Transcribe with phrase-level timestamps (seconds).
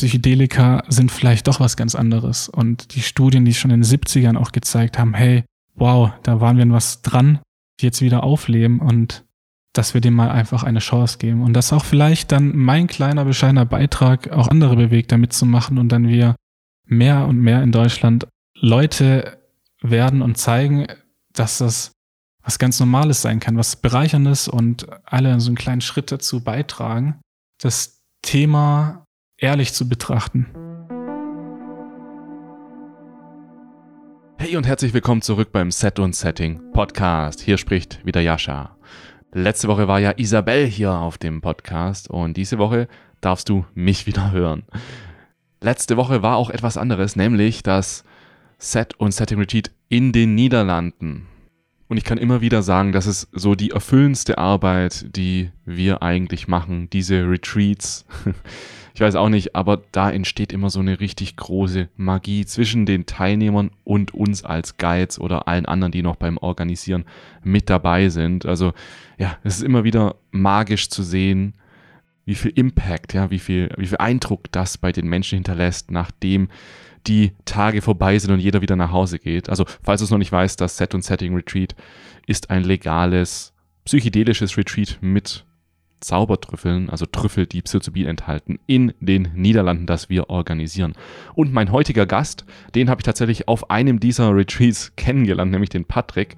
[0.00, 2.48] Psychedelika sind vielleicht doch was ganz anderes.
[2.48, 6.56] Und die Studien, die schon in den 70ern auch gezeigt haben, hey, wow, da waren
[6.56, 7.40] wir in was dran,
[7.80, 9.26] die jetzt wieder aufleben und
[9.74, 11.42] dass wir dem mal einfach eine Chance geben.
[11.42, 15.76] Und dass auch vielleicht dann mein kleiner, bescheidener Beitrag auch andere bewegt, damit zu machen
[15.76, 16.34] und dann wir
[16.86, 18.26] mehr und mehr in Deutschland
[18.58, 19.38] Leute
[19.82, 20.86] werden und zeigen,
[21.34, 21.92] dass das
[22.42, 27.20] was ganz Normales sein kann, was Bereicherndes und alle so einen kleinen Schritt dazu beitragen,
[27.60, 28.99] das Thema
[29.40, 30.46] ehrlich zu betrachten.
[34.36, 37.40] Hey und herzlich willkommen zurück beim Set und Setting Podcast.
[37.40, 38.76] Hier spricht wieder Jascha.
[39.32, 42.88] Letzte Woche war ja Isabel hier auf dem Podcast und diese Woche
[43.20, 44.64] darfst du mich wieder hören.
[45.62, 48.04] Letzte Woche war auch etwas anderes, nämlich das
[48.58, 51.26] Set und Setting Retreat in den Niederlanden.
[51.88, 56.46] Und ich kann immer wieder sagen, das ist so die erfüllendste Arbeit, die wir eigentlich
[56.46, 58.04] machen, diese Retreats.
[58.94, 63.06] Ich weiß auch nicht, aber da entsteht immer so eine richtig große Magie zwischen den
[63.06, 67.04] Teilnehmern und uns als Guides oder allen anderen, die noch beim Organisieren
[67.42, 68.46] mit dabei sind.
[68.46, 68.72] Also
[69.18, 71.54] ja, es ist immer wieder magisch zu sehen,
[72.24, 76.48] wie viel Impact, ja, wie viel, wie viel Eindruck das bei den Menschen hinterlässt, nachdem
[77.06, 79.48] die Tage vorbei sind und jeder wieder nach Hause geht.
[79.48, 81.74] Also, falls du es noch nicht weißt, das Set und Setting Retreat
[82.26, 83.52] ist ein legales
[83.84, 85.44] psychedelisches Retreat mit
[86.00, 90.94] Zaubertrüffeln, also Trüffel, die Psilocybin enthalten, in den Niederlanden, das wir organisieren.
[91.34, 95.84] Und mein heutiger Gast, den habe ich tatsächlich auf einem dieser Retreats kennengelernt, nämlich den
[95.84, 96.36] Patrick.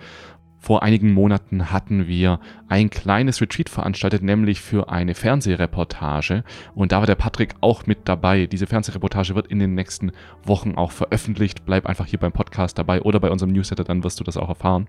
[0.58, 6.44] Vor einigen Monaten hatten wir ein kleines Retreat veranstaltet, nämlich für eine Fernsehreportage.
[6.76, 8.46] Und da war der Patrick auch mit dabei.
[8.46, 10.12] Diese Fernsehreportage wird in den nächsten
[10.44, 11.64] Wochen auch veröffentlicht.
[11.64, 14.48] Bleib einfach hier beim Podcast dabei oder bei unserem Newsletter, dann wirst du das auch
[14.48, 14.86] erfahren.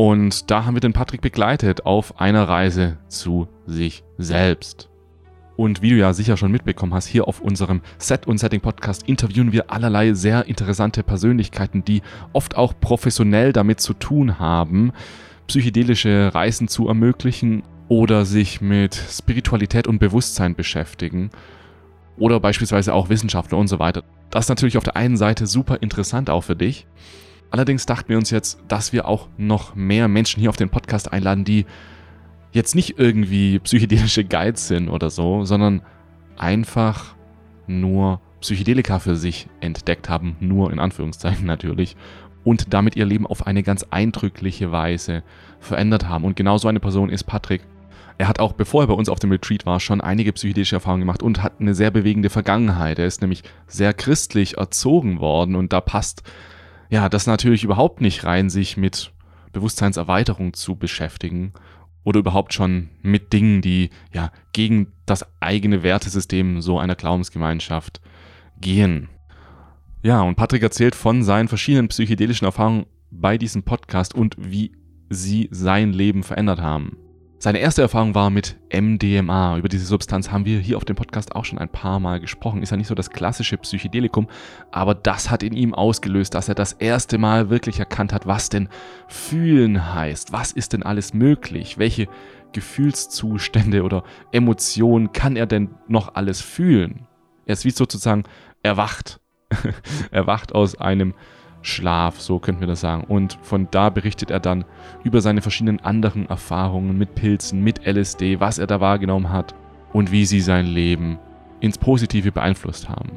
[0.00, 4.88] Und da haben wir den Patrick begleitet auf einer Reise zu sich selbst.
[5.56, 9.08] Und wie du ja sicher schon mitbekommen hast, hier auf unserem Set und Setting Podcast
[9.08, 14.92] interviewen wir allerlei sehr interessante Persönlichkeiten, die oft auch professionell damit zu tun haben,
[15.48, 21.30] psychedelische Reisen zu ermöglichen oder sich mit Spiritualität und Bewusstsein beschäftigen
[22.18, 24.04] oder beispielsweise auch Wissenschaftler und so weiter.
[24.30, 26.86] Das ist natürlich auf der einen Seite super interessant auch für dich.
[27.50, 31.12] Allerdings dachten wir uns jetzt, dass wir auch noch mehr Menschen hier auf den Podcast
[31.12, 31.66] einladen, die
[32.52, 35.82] jetzt nicht irgendwie psychedelische Guides sind oder so, sondern
[36.36, 37.14] einfach
[37.66, 41.96] nur Psychedelika für sich entdeckt haben, nur in Anführungszeichen natürlich,
[42.44, 45.22] und damit ihr Leben auf eine ganz eindrückliche Weise
[45.60, 46.24] verändert haben.
[46.24, 47.62] Und genau so eine Person ist Patrick.
[48.16, 51.02] Er hat auch, bevor er bei uns auf dem Retreat war, schon einige psychedelische Erfahrungen
[51.02, 52.98] gemacht und hat eine sehr bewegende Vergangenheit.
[52.98, 56.22] Er ist nämlich sehr christlich erzogen worden und da passt
[56.90, 59.12] ja das natürlich überhaupt nicht rein, sich mit
[59.52, 61.52] Bewusstseinserweiterung zu beschäftigen
[62.04, 68.00] oder überhaupt schon mit Dingen, die ja gegen das eigene Wertesystem so einer Glaubensgemeinschaft
[68.60, 69.08] gehen.
[70.02, 74.72] Ja, und Patrick erzählt von seinen verschiedenen psychedelischen Erfahrungen bei diesem Podcast und wie
[75.10, 76.96] sie sein Leben verändert haben.
[77.40, 79.58] Seine erste Erfahrung war mit MDMA.
[79.58, 82.64] Über diese Substanz haben wir hier auf dem Podcast auch schon ein paar Mal gesprochen.
[82.64, 84.26] Ist ja nicht so das klassische Psychedelikum,
[84.72, 88.48] aber das hat in ihm ausgelöst, dass er das erste Mal wirklich erkannt hat, was
[88.48, 88.68] denn
[89.06, 90.32] fühlen heißt.
[90.32, 91.78] Was ist denn alles möglich?
[91.78, 92.08] Welche
[92.52, 97.06] Gefühlszustände oder Emotionen kann er denn noch alles fühlen?
[97.46, 98.24] Er ist wie sozusagen
[98.64, 99.20] erwacht.
[100.10, 101.14] erwacht aus einem
[101.62, 103.04] Schlaf, so könnten wir das sagen.
[103.04, 104.64] Und von da berichtet er dann
[105.04, 109.54] über seine verschiedenen anderen Erfahrungen mit Pilzen, mit LSD, was er da wahrgenommen hat
[109.92, 111.18] und wie sie sein Leben
[111.60, 113.10] ins Positive beeinflusst haben.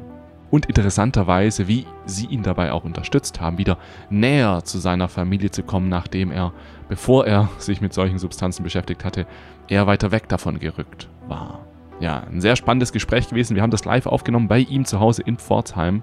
[0.50, 3.78] Und interessanterweise, wie sie ihn dabei auch unterstützt haben, wieder
[4.10, 6.52] näher zu seiner Familie zu kommen, nachdem er,
[6.90, 9.26] bevor er sich mit solchen Substanzen beschäftigt hatte,
[9.68, 11.60] eher weiter weg davon gerückt war.
[12.00, 13.54] Ja, ein sehr spannendes Gespräch gewesen.
[13.54, 16.02] Wir haben das live aufgenommen bei ihm zu Hause in Pforzheim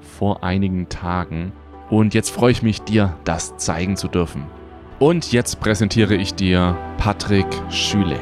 [0.00, 1.52] vor einigen Tagen.
[1.90, 4.46] Und jetzt freue ich mich, dir das zeigen zu dürfen.
[4.98, 8.20] Und jetzt präsentiere ich dir Patrick Schüle.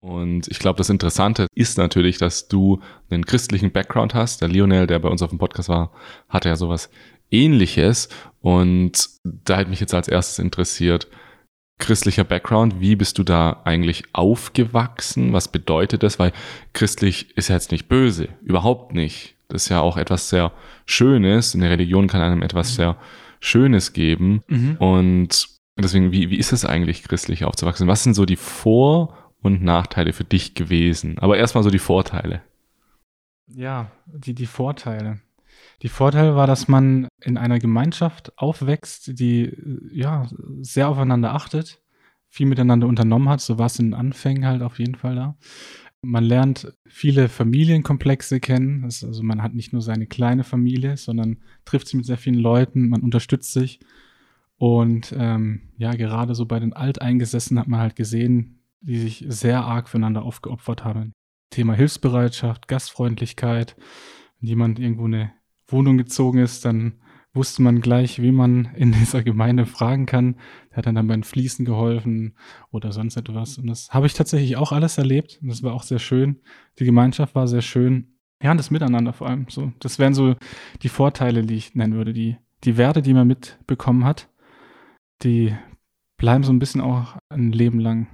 [0.00, 2.80] Und ich glaube, das Interessante ist natürlich, dass du
[3.10, 4.42] einen christlichen Background hast.
[4.42, 5.90] Der Lionel, der bei uns auf dem Podcast war,
[6.28, 6.88] hatte ja sowas
[7.30, 8.08] ähnliches.
[8.40, 11.08] Und da hätte mich jetzt als erstes interessiert,
[11.78, 15.32] christlicher Background, wie bist du da eigentlich aufgewachsen?
[15.32, 16.18] Was bedeutet das?
[16.18, 16.32] Weil
[16.72, 19.34] christlich ist ja jetzt nicht böse, überhaupt nicht.
[19.48, 20.52] Das ist ja auch etwas sehr
[20.86, 21.54] Schönes.
[21.54, 22.96] Eine Religion kann einem etwas sehr
[23.40, 24.42] Schönes geben.
[24.46, 24.76] Mhm.
[24.76, 27.88] Und deswegen, wie, wie ist es eigentlich, christlich aufzuwachsen?
[27.88, 31.18] Was sind so die Vor- und Nachteile für dich gewesen?
[31.18, 32.42] Aber erstmal so die Vorteile.
[33.48, 35.18] Ja, die, die Vorteile.
[35.82, 39.56] Die Vorteil war, dass man in einer Gemeinschaft aufwächst, die
[39.92, 40.26] ja
[40.60, 41.82] sehr aufeinander achtet,
[42.28, 43.40] viel miteinander unternommen hat.
[43.40, 45.36] So war es in den Anfängen halt auf jeden Fall da.
[46.02, 48.84] Man lernt viele Familienkomplexe kennen.
[48.84, 52.88] also man hat nicht nur seine kleine Familie, sondern trifft sich mit sehr vielen Leuten,
[52.88, 53.80] man unterstützt sich.
[54.56, 59.62] Und ähm, ja, gerade so bei den Alteingesessenen hat man halt gesehen, die sich sehr
[59.62, 61.12] arg füreinander aufgeopfert haben.
[61.50, 63.76] Thema Hilfsbereitschaft, Gastfreundlichkeit.
[64.38, 65.32] Wenn jemand irgendwo eine
[65.72, 66.94] Wohnung gezogen ist, dann
[67.32, 70.36] wusste man gleich, wie man in dieser Gemeinde fragen kann.
[70.70, 72.36] Der hat dann, dann beim Fließen geholfen
[72.70, 73.58] oder sonst etwas.
[73.58, 75.38] Und das habe ich tatsächlich auch alles erlebt.
[75.42, 76.40] Und das war auch sehr schön.
[76.78, 78.16] Die Gemeinschaft war sehr schön.
[78.42, 79.46] Ja, und das Miteinander vor allem.
[79.48, 80.34] So, das wären so
[80.82, 82.12] die Vorteile, die ich nennen würde.
[82.12, 84.28] Die, die Werte, die man mitbekommen hat,
[85.22, 85.54] die
[86.16, 88.08] bleiben so ein bisschen auch ein Leben lang.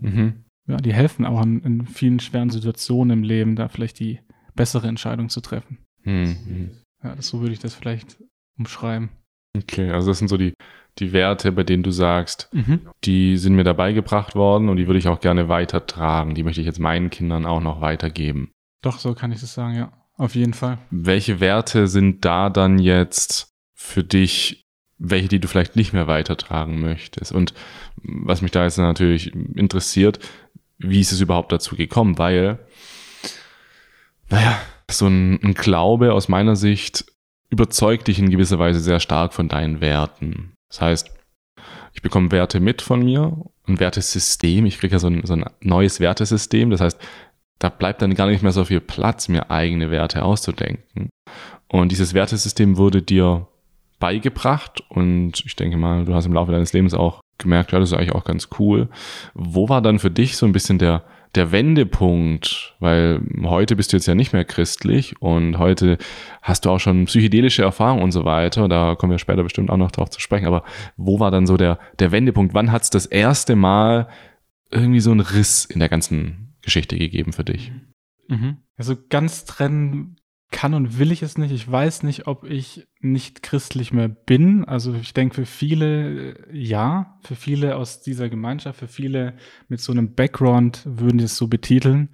[0.00, 0.44] Mhm.
[0.66, 4.20] Ja, die helfen auch in, in, vielen schweren Situationen im Leben, da vielleicht die
[4.54, 5.78] bessere Entscheidung zu treffen.
[6.04, 6.70] Mhm.
[7.02, 8.18] Ja, das, so würde ich das vielleicht
[8.58, 9.10] umschreiben.
[9.56, 10.54] Okay, also das sind so die,
[10.98, 12.88] die Werte, bei denen du sagst, mhm.
[13.04, 16.34] die sind mir dabei gebracht worden und die würde ich auch gerne weitertragen.
[16.34, 18.50] Die möchte ich jetzt meinen Kindern auch noch weitergeben.
[18.82, 19.92] Doch, so kann ich das sagen, ja.
[20.16, 20.78] Auf jeden Fall.
[20.90, 24.66] Welche Werte sind da dann jetzt für dich,
[24.98, 27.30] welche, die du vielleicht nicht mehr weitertragen möchtest?
[27.30, 27.54] Und
[28.02, 30.18] was mich da jetzt natürlich interessiert,
[30.78, 32.18] wie ist es überhaupt dazu gekommen?
[32.18, 32.58] Weil,
[34.28, 34.58] naja,
[34.90, 37.04] so ein, ein Glaube aus meiner Sicht
[37.50, 40.54] überzeugt dich in gewisser Weise sehr stark von deinen Werten.
[40.70, 41.10] Das heißt,
[41.94, 43.36] ich bekomme Werte mit von mir,
[43.66, 44.66] ein Wertesystem.
[44.66, 46.70] Ich kriege ja so ein, so ein neues Wertesystem.
[46.70, 46.98] Das heißt,
[47.58, 51.10] da bleibt dann gar nicht mehr so viel Platz, mir eigene Werte auszudenken.
[51.68, 53.48] Und dieses Wertesystem wurde dir
[53.98, 57.90] beigebracht und ich denke mal, du hast im Laufe deines Lebens auch gemerkt, ja, das
[57.90, 58.88] ist eigentlich auch ganz cool.
[59.34, 63.96] Wo war dann für dich so ein bisschen der, der Wendepunkt, weil heute bist du
[63.96, 65.98] jetzt ja nicht mehr christlich und heute
[66.42, 68.68] hast du auch schon psychedelische Erfahrungen und so weiter.
[68.68, 70.46] Da kommen wir später bestimmt auch noch drauf zu sprechen.
[70.46, 70.64] Aber
[70.96, 72.54] wo war dann so der, der Wendepunkt?
[72.54, 74.08] Wann hat es das erste Mal
[74.70, 77.72] irgendwie so einen Riss in der ganzen Geschichte gegeben für dich?
[78.28, 78.58] Mhm.
[78.76, 80.16] Also ganz trennen
[80.50, 81.52] kann und will ich es nicht.
[81.52, 84.64] Ich weiß nicht, ob ich nicht christlich mehr bin.
[84.64, 89.36] Also ich denke für viele ja, für viele aus dieser Gemeinschaft, für viele
[89.68, 92.10] mit so einem Background würden es so betiteln.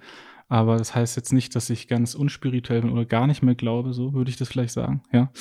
[0.47, 3.93] Aber das heißt jetzt nicht, dass ich ganz unspirituell bin oder gar nicht mehr glaube,
[3.93, 5.31] so würde ich das vielleicht sagen, ja.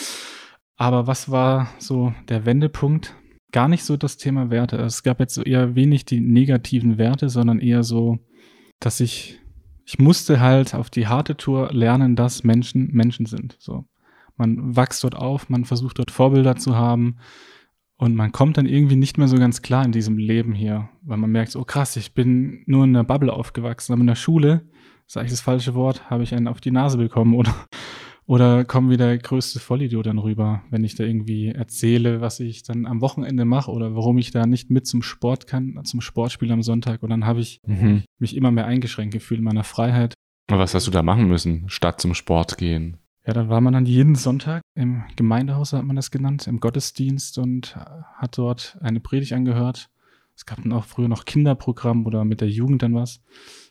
[0.76, 3.14] Aber was war so der Wendepunkt?
[3.52, 4.76] Gar nicht so das Thema Werte.
[4.78, 8.18] Es gab jetzt eher wenig die negativen Werte, sondern eher so,
[8.80, 9.40] dass ich
[9.84, 13.56] ich musste halt auf die harte Tour lernen, dass Menschen Menschen sind.
[13.58, 13.84] So.
[14.36, 17.16] Man wächst dort auf, man versucht dort Vorbilder zu haben
[17.96, 21.18] und man kommt dann irgendwie nicht mehr so ganz klar in diesem Leben hier, weil
[21.18, 24.68] man merkt, oh krass, ich bin nur in einer Bubble aufgewachsen, aber in der Schule,
[25.06, 27.54] sage ich das falsche Wort, habe ich einen auf die Nase bekommen oder
[28.26, 32.62] oder kommen wie der größte Vollidiot dann rüber, wenn ich da irgendwie erzähle, was ich
[32.62, 36.50] dann am Wochenende mache oder warum ich da nicht mit zum Sport kann, zum Sportspiel
[36.50, 37.02] am Sonntag.
[37.02, 38.02] Und dann habe ich mhm.
[38.18, 40.14] mich immer mehr eingeschränkt gefühlt in meiner Freiheit.
[40.50, 42.96] Aber was hast du da machen müssen, statt zum Sport gehen?
[43.26, 47.38] Ja, dann war man dann jeden Sonntag im Gemeindehaus, hat man das genannt, im Gottesdienst
[47.38, 49.88] und hat dort eine Predigt angehört.
[50.36, 53.22] Es gab dann auch früher noch Kinderprogramm oder mit der Jugend dann was.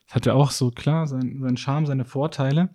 [0.07, 2.69] Das hatte auch so klar seinen, seinen Charme, seine Vorteile.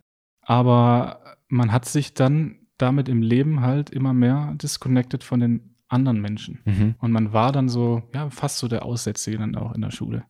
[0.49, 6.23] Aber man hat sich dann damit im Leben halt immer mehr disconnected von den anderen
[6.23, 6.61] Menschen.
[6.65, 6.95] Mhm.
[7.01, 10.25] Und man war dann so, ja, fast so der Aussätzige dann auch in der Schule.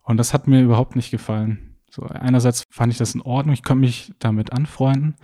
[0.00, 1.76] Und das hat mir überhaupt nicht gefallen.
[1.90, 5.16] So, einerseits fand ich das in Ordnung, ich konnte mich damit anfreunden,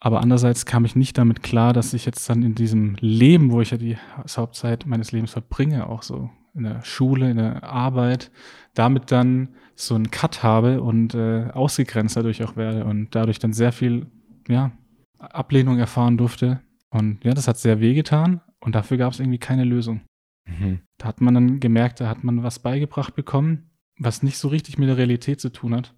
[0.00, 3.60] aber andererseits kam ich nicht damit klar, dass ich jetzt dann in diesem Leben, wo
[3.60, 8.30] ich ja die Hauptzeit meines Lebens verbringe, auch so in der Schule, in der Arbeit,
[8.72, 13.52] damit dann so einen Cut habe und äh, ausgegrenzt dadurch auch werde und dadurch dann
[13.52, 14.06] sehr viel
[14.48, 14.72] ja,
[15.18, 16.60] Ablehnung erfahren durfte.
[16.90, 20.02] Und ja, das hat sehr wehgetan und dafür gab es irgendwie keine Lösung.
[20.46, 20.80] Mhm.
[20.98, 24.78] Da hat man dann gemerkt, da hat man was beigebracht bekommen, was nicht so richtig
[24.78, 25.94] mit der Realität zu tun hat.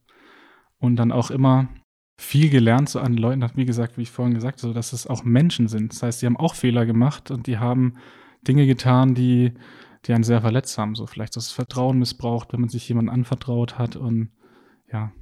[0.78, 1.68] Und dann auch immer
[2.18, 5.24] viel gelernt so an Leuten, wie gesagt, wie ich vorhin gesagt habe, dass es auch
[5.24, 5.92] Menschen sind.
[5.92, 7.94] Das heißt, die haben auch Fehler gemacht und die haben
[8.46, 9.52] Dinge getan, die,
[10.06, 10.94] die einen sehr verletzt haben.
[10.94, 13.96] So vielleicht das Vertrauen missbraucht, wenn man sich jemandem anvertraut hat.
[13.96, 14.30] Und
[14.90, 15.12] ja,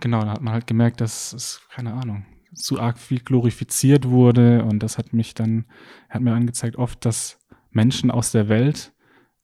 [0.00, 2.24] genau, da hat man halt gemerkt, dass es, keine Ahnung,
[2.54, 4.64] zu arg viel glorifiziert wurde.
[4.64, 5.66] Und das hat mich dann,
[6.08, 7.38] hat mir angezeigt oft, dass
[7.70, 8.92] Menschen aus der Welt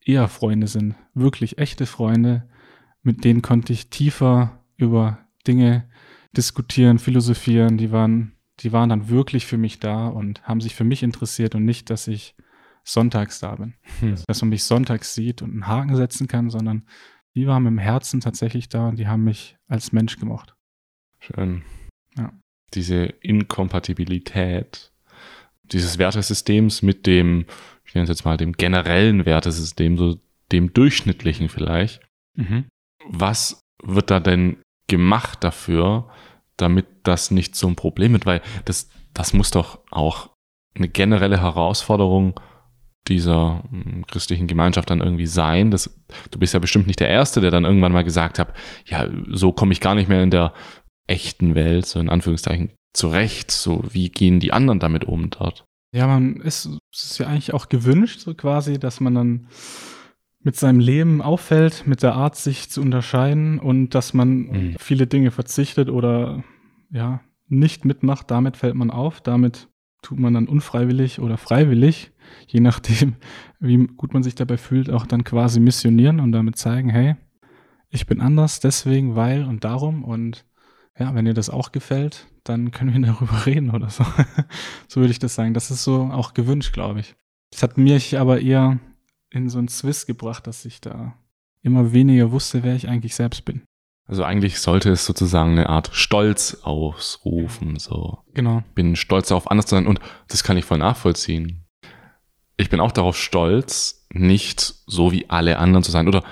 [0.04, 0.95] eher Freunde sind.
[1.14, 2.49] Wirklich echte Freunde.
[3.02, 5.88] Mit denen konnte ich tiefer über Dinge
[6.37, 7.76] diskutieren, philosophieren.
[7.78, 11.54] Die waren, die waren dann wirklich für mich da und haben sich für mich interessiert
[11.54, 12.35] und nicht, dass ich
[12.88, 13.75] sonntags da bin.
[14.00, 14.16] Hm.
[14.26, 16.87] Dass man mich sonntags sieht und einen Haken setzen kann, sondern
[17.35, 20.54] die waren im Herzen tatsächlich da und die haben mich als Mensch gemocht.
[21.21, 21.62] Schön.
[22.16, 22.33] Ja.
[22.75, 24.92] diese Inkompatibilität
[25.73, 27.47] dieses Wertesystems mit dem,
[27.85, 30.18] ich nenne es jetzt mal dem generellen Wertesystem, so
[30.52, 32.00] dem durchschnittlichen vielleicht.
[32.35, 32.66] Mhm.
[33.07, 36.09] Was wird da denn gemacht dafür,
[36.57, 38.26] damit das nicht so ein Problem wird?
[38.26, 40.30] Weil das, das muss doch auch
[40.75, 42.40] eine generelle Herausforderung
[43.09, 45.71] dieser hm, christlichen Gemeinschaft dann irgendwie sein.
[45.71, 45.99] Das,
[46.31, 48.55] du bist ja bestimmt nicht der Erste, der dann irgendwann mal gesagt hat,
[48.87, 50.53] ja, so komme ich gar nicht mehr in der
[51.07, 53.50] echten Welt, so in Anführungszeichen, zurecht.
[53.50, 55.65] So, wie gehen die anderen damit um dort?
[55.93, 59.49] Ja, man ist, es ist ja eigentlich auch gewünscht, so quasi, dass man dann
[60.41, 64.77] mit seinem Leben auffällt, mit der Art, sich zu unterscheiden und dass man mhm.
[64.79, 66.45] viele Dinge verzichtet oder
[66.91, 69.69] ja, nicht mitmacht, damit fällt man auf, damit
[70.03, 72.12] tut man dann unfreiwillig oder freiwillig,
[72.47, 73.17] je nachdem,
[73.61, 77.17] wie gut man sich dabei fühlt, auch dann quasi missionieren und damit zeigen, hey,
[77.91, 80.45] ich bin anders, deswegen, weil und darum und
[80.99, 84.05] ja, wenn dir das auch gefällt, dann können wir darüber reden oder so.
[84.89, 85.55] so würde ich das sagen.
[85.55, 87.15] Das ist so auch gewünscht, glaube ich.
[87.51, 88.79] Das hat mich aber eher
[89.31, 91.15] in so einen Swiss gebracht, dass ich da
[91.63, 93.63] immer weniger wusste, wer ich eigentlich selbst bin.
[94.07, 97.79] Also eigentlich sollte es sozusagen eine Art Stolz ausrufen.
[97.79, 98.19] So.
[98.33, 98.63] Genau.
[98.75, 101.65] Bin stolz darauf, anders zu sein und das kann ich voll nachvollziehen.
[102.59, 106.25] Ich bin auch darauf stolz, nicht so wie alle anderen zu sein oder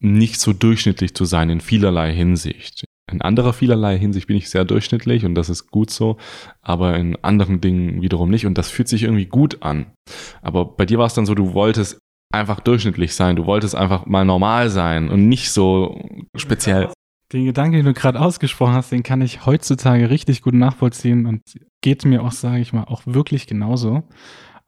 [0.00, 2.84] nicht so durchschnittlich zu sein in vielerlei Hinsicht.
[3.10, 6.16] In anderer vielerlei Hinsicht bin ich sehr durchschnittlich und das ist gut so,
[6.62, 9.86] aber in anderen Dingen wiederum nicht und das fühlt sich irgendwie gut an.
[10.42, 11.98] Aber bei dir war es dann so, du wolltest
[12.32, 16.00] einfach durchschnittlich sein, du wolltest einfach mal normal sein und nicht so
[16.34, 16.90] speziell.
[17.32, 21.42] Den Gedanken, den du gerade ausgesprochen hast, den kann ich heutzutage richtig gut nachvollziehen und
[21.82, 24.04] geht mir auch, sage ich mal, auch wirklich genauso.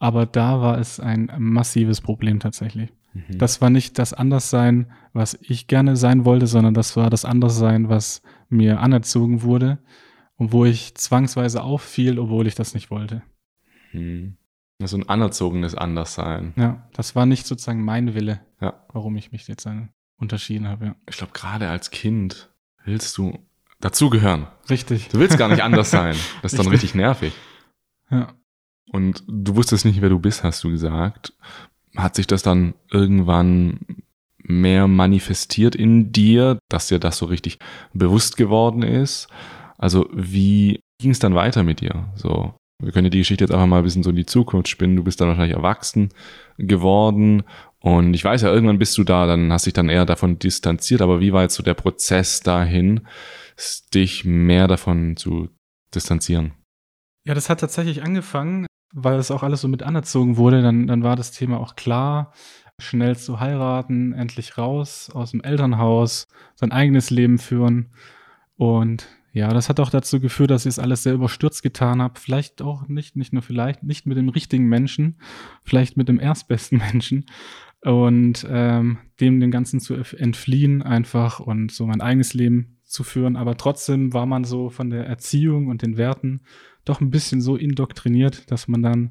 [0.01, 2.91] Aber da war es ein massives Problem tatsächlich.
[3.13, 3.39] Mhm.
[3.39, 7.89] Das war nicht das Anderssein, was ich gerne sein wollte, sondern das war das Anderssein,
[7.89, 9.79] was mir anerzogen wurde
[10.37, 13.23] und wo ich zwangsweise auffiel, obwohl ich das nicht wollte.
[13.93, 14.37] Mhm.
[14.83, 16.55] So ein anerzogenes Anderssein.
[16.57, 18.83] Ja, das war nicht sozusagen mein Wille, ja.
[18.95, 19.69] warum ich mich jetzt
[20.17, 20.87] unterschieden habe.
[20.87, 20.97] Ja.
[21.07, 22.51] Ich glaube, gerade als Kind
[22.87, 23.39] willst du
[23.81, 24.47] dazugehören.
[24.71, 25.09] Richtig.
[25.09, 26.17] Du willst gar nicht anders sein.
[26.41, 27.35] Das ist dann richtig nervig.
[28.11, 28.33] Ja.
[28.93, 31.33] Und du wusstest nicht, wer du bist, hast du gesagt
[31.97, 33.81] hat sich das dann irgendwann
[34.43, 37.59] mehr manifestiert in dir, dass dir das so richtig
[37.93, 39.29] bewusst geworden ist?
[39.79, 42.09] Also wie ging es dann weiter mit dir?
[42.15, 44.97] So, wir können die Geschichte jetzt einfach mal ein bisschen so in die Zukunft spinnen.
[44.97, 46.11] Du bist dann wahrscheinlich erwachsen
[46.59, 47.43] geworden
[47.81, 51.01] und ich weiß ja, irgendwann bist du da, dann hast dich dann eher davon distanziert,
[51.01, 53.07] aber wie war jetzt so der Prozess dahin,
[53.95, 55.49] dich mehr davon zu
[55.95, 56.53] distanzieren?
[57.27, 61.03] Ja, das hat tatsächlich angefangen weil es auch alles so mit anerzogen wurde, dann, dann
[61.03, 62.33] war das Thema auch klar,
[62.79, 67.91] schnell zu heiraten, endlich raus aus dem Elternhaus, sein eigenes Leben führen.
[68.57, 72.19] Und ja, das hat auch dazu geführt, dass ich es alles sehr überstürzt getan habe.
[72.19, 75.21] Vielleicht auch nicht, nicht nur vielleicht, nicht mit dem richtigen Menschen,
[75.63, 77.27] vielleicht mit dem erstbesten Menschen.
[77.83, 83.37] Und ähm, dem dem Ganzen zu entfliehen einfach und so mein eigenes Leben zu führen.
[83.37, 86.43] Aber trotzdem war man so von der Erziehung und den Werten
[86.91, 89.11] doch ein bisschen so indoktriniert, dass man dann,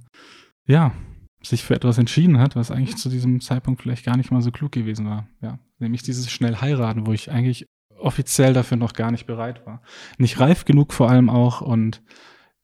[0.68, 0.94] ja,
[1.42, 4.52] sich für etwas entschieden hat, was eigentlich zu diesem Zeitpunkt vielleicht gar nicht mal so
[4.52, 5.28] klug gewesen war.
[5.42, 7.66] Ja, nämlich dieses schnell heiraten, wo ich eigentlich
[7.98, 9.82] offiziell dafür noch gar nicht bereit war.
[10.18, 12.02] Nicht reif genug vor allem auch und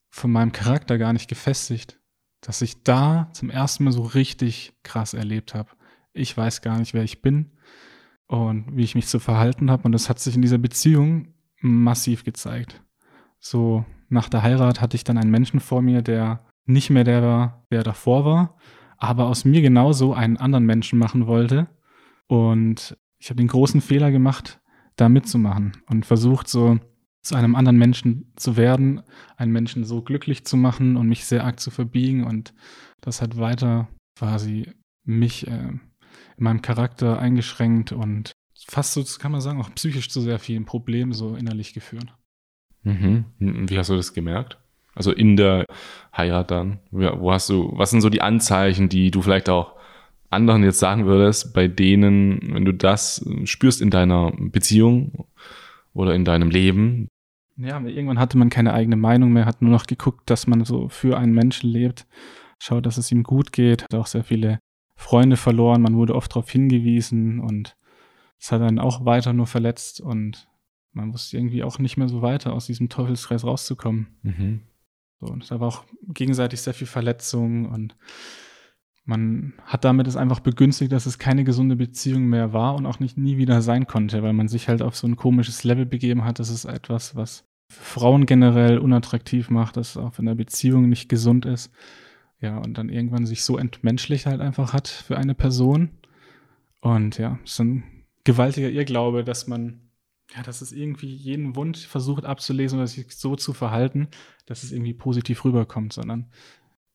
[0.09, 1.99] von meinem Charakter gar nicht gefestigt,
[2.41, 5.71] dass ich da zum ersten Mal so richtig krass erlebt habe.
[6.13, 7.51] Ich weiß gar nicht, wer ich bin
[8.27, 12.23] und wie ich mich zu verhalten habe und das hat sich in dieser Beziehung massiv
[12.23, 12.81] gezeigt.
[13.39, 17.21] So nach der Heirat hatte ich dann einen Menschen vor mir, der nicht mehr der
[17.21, 18.57] war, der davor war,
[18.97, 21.67] aber aus mir genauso einen anderen Menschen machen wollte.
[22.27, 24.59] Und ich habe den großen Fehler gemacht,
[24.95, 26.79] da mitzumachen und versucht so
[27.21, 29.01] zu einem anderen Menschen zu werden,
[29.35, 32.23] einen Menschen so glücklich zu machen und mich sehr arg zu verbiegen.
[32.23, 32.53] Und
[33.01, 34.71] das hat weiter quasi
[35.03, 35.81] mich äh, in
[36.37, 38.31] meinem Charakter eingeschränkt und
[38.67, 42.15] fast so, kann man sagen, auch psychisch zu sehr vielen Problemen so innerlich geführt.
[42.85, 43.25] Mhm.
[43.39, 44.57] Wie hast du das gemerkt?
[44.93, 45.65] Also in der
[46.15, 46.79] Heirat dann?
[46.91, 49.73] Wo hast du, was sind so die Anzeichen, die du vielleicht auch
[50.29, 55.27] anderen jetzt sagen würdest, bei denen, wenn du das spürst in deiner Beziehung
[55.93, 57.09] oder in deinem Leben?
[57.57, 60.89] Ja, irgendwann hatte man keine eigene Meinung mehr, hat nur noch geguckt, dass man so
[60.89, 62.05] für einen Menschen lebt,
[62.59, 64.59] schaut, dass es ihm gut geht, hat auch sehr viele
[64.97, 67.75] Freunde verloren, man wurde oft darauf hingewiesen und
[68.39, 70.47] es hat dann auch weiter nur verletzt und
[70.95, 74.07] man wusste irgendwie auch nicht mehr so weiter, aus diesem Teufelskreis rauszukommen.
[74.23, 74.61] Mhm.
[75.19, 77.95] So, und da war auch gegenseitig sehr viel Verletzung und
[79.05, 82.99] man hat damit es einfach begünstigt, dass es keine gesunde Beziehung mehr war und auch
[82.99, 86.25] nicht nie wieder sein konnte, weil man sich halt auf so ein komisches Level begeben
[86.25, 86.39] hat.
[86.39, 91.07] Das ist etwas, was Frauen generell unattraktiv macht, dass es auch in der Beziehung nicht
[91.07, 91.71] gesund ist.
[92.41, 95.91] Ja, und dann irgendwann sich so entmenschlicht halt einfach hat für eine Person.
[96.81, 97.83] Und ja, es ist ein
[98.23, 99.84] gewaltiger Irrglaube, dass man,
[100.35, 104.09] ja, dass es irgendwie jeden Wunsch versucht abzulesen oder sich so zu verhalten,
[104.45, 106.29] dass es irgendwie positiv rüberkommt, sondern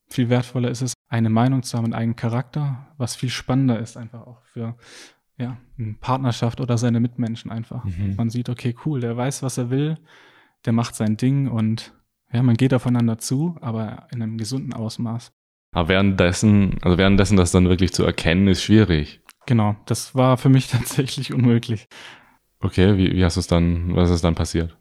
[0.09, 3.97] viel wertvoller ist es, eine Meinung zu haben, einen eigenen Charakter, was viel spannender ist
[3.97, 4.77] einfach auch für
[5.39, 7.85] ja, eine Partnerschaft oder seine Mitmenschen einfach.
[7.85, 8.15] Mhm.
[8.17, 9.97] Man sieht, okay, cool, der weiß, was er will,
[10.67, 11.95] der macht sein Ding und
[12.33, 15.33] ja, man geht aufeinander zu, aber in einem gesunden Ausmaß.
[15.73, 19.23] Aber währenddessen, also währenddessen das dann wirklich zu erkennen, ist schwierig.
[19.47, 21.89] Genau, das war für mich tatsächlich unmöglich.
[22.61, 24.77] Okay, wie, wie hast du es dann, was ist dann passiert?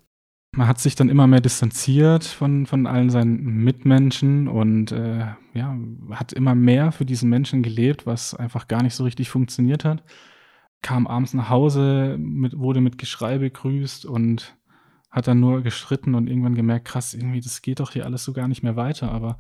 [0.56, 5.78] Man hat sich dann immer mehr distanziert von, von allen seinen Mitmenschen und äh, ja,
[6.12, 10.04] hat immer mehr für diesen Menschen gelebt, was einfach gar nicht so richtig funktioniert hat.
[10.82, 14.58] Kam abends nach Hause, mit, wurde mit Geschrei begrüßt und
[15.12, 18.34] hat dann nur gestritten und irgendwann gemerkt, krass, irgendwie, das geht doch hier alles so
[18.34, 19.40] gar nicht mehr weiter, aber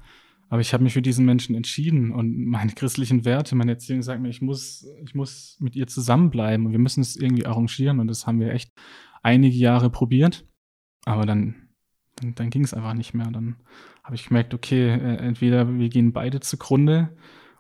[0.50, 4.22] aber ich habe mich für diesen Menschen entschieden und meine christlichen Werte, meine Erziehung sagt
[4.22, 8.08] mir, ich muss, ich muss mit ihr zusammenbleiben und wir müssen es irgendwie arrangieren und
[8.08, 8.72] das haben wir echt
[9.22, 10.46] einige Jahre probiert.
[11.06, 11.70] Aber dann,
[12.16, 13.30] dann, dann ging es einfach nicht mehr.
[13.30, 13.58] Dann
[14.04, 17.16] habe ich gemerkt, okay, äh, entweder wir gehen beide zugrunde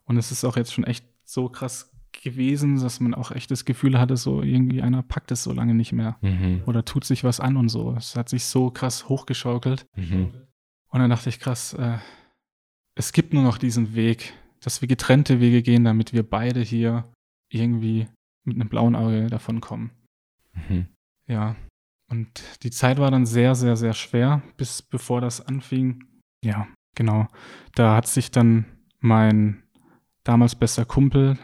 [0.05, 3.65] und es ist auch jetzt schon echt so krass gewesen, dass man auch echt das
[3.65, 6.63] Gefühl hatte, so irgendwie einer packt es so lange nicht mehr mhm.
[6.65, 7.93] oder tut sich was an und so.
[7.95, 9.85] Es hat sich so krass hochgeschaukelt.
[9.95, 10.31] Mhm.
[10.91, 11.99] Und dann dachte ich, krass, äh,
[12.99, 17.05] es gibt nur noch diesen Weg, dass wir getrennte Wege gehen, damit wir beide hier
[17.49, 18.07] irgendwie
[18.43, 19.91] mit einem blauen Auge davonkommen.
[20.51, 20.87] Mhm.
[21.25, 21.55] Ja.
[22.11, 26.03] Und die Zeit war dann sehr, sehr, sehr schwer, bis bevor das anfing.
[26.43, 27.27] Ja, genau.
[27.73, 28.65] Da hat sich dann
[28.99, 29.63] mein
[30.25, 31.37] damals bester Kumpel,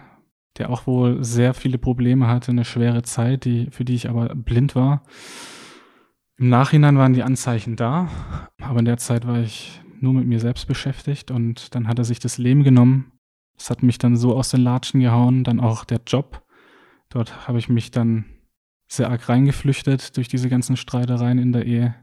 [0.58, 4.36] der auch wohl sehr viele Probleme hatte, eine schwere Zeit, die, für die ich aber
[4.36, 5.04] blind war.
[6.38, 8.10] Im Nachhinein waren die Anzeichen da,
[8.62, 12.06] aber in der Zeit war ich nur mit mir selbst beschäftigt und dann hat er
[12.06, 13.12] sich das Leben genommen.
[13.58, 16.44] Das hat mich dann so aus den Latschen gehauen, dann auch der Job.
[17.10, 18.26] Dort habe ich mich dann
[18.88, 21.96] sehr arg reingeflüchtet durch diese ganzen Streitereien in der Ehe.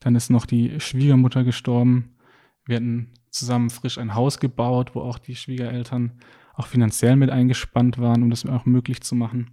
[0.00, 2.16] Dann ist noch die Schwiegermutter gestorben.
[2.64, 6.20] Wir hatten zusammen frisch ein Haus gebaut, wo auch die Schwiegereltern
[6.54, 9.50] auch finanziell mit eingespannt waren, um das auch möglich zu machen.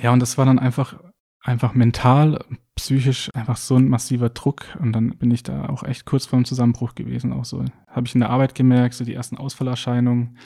[0.00, 0.98] Ja, und das war dann einfach
[1.42, 2.44] einfach mental,
[2.76, 4.76] psychisch einfach so ein massiver Druck.
[4.80, 7.32] Und dann bin ich da auch echt kurz vor dem Zusammenbruch gewesen.
[7.32, 10.38] Auch so habe ich in der Arbeit gemerkt, so die ersten Ausfallerscheinungen,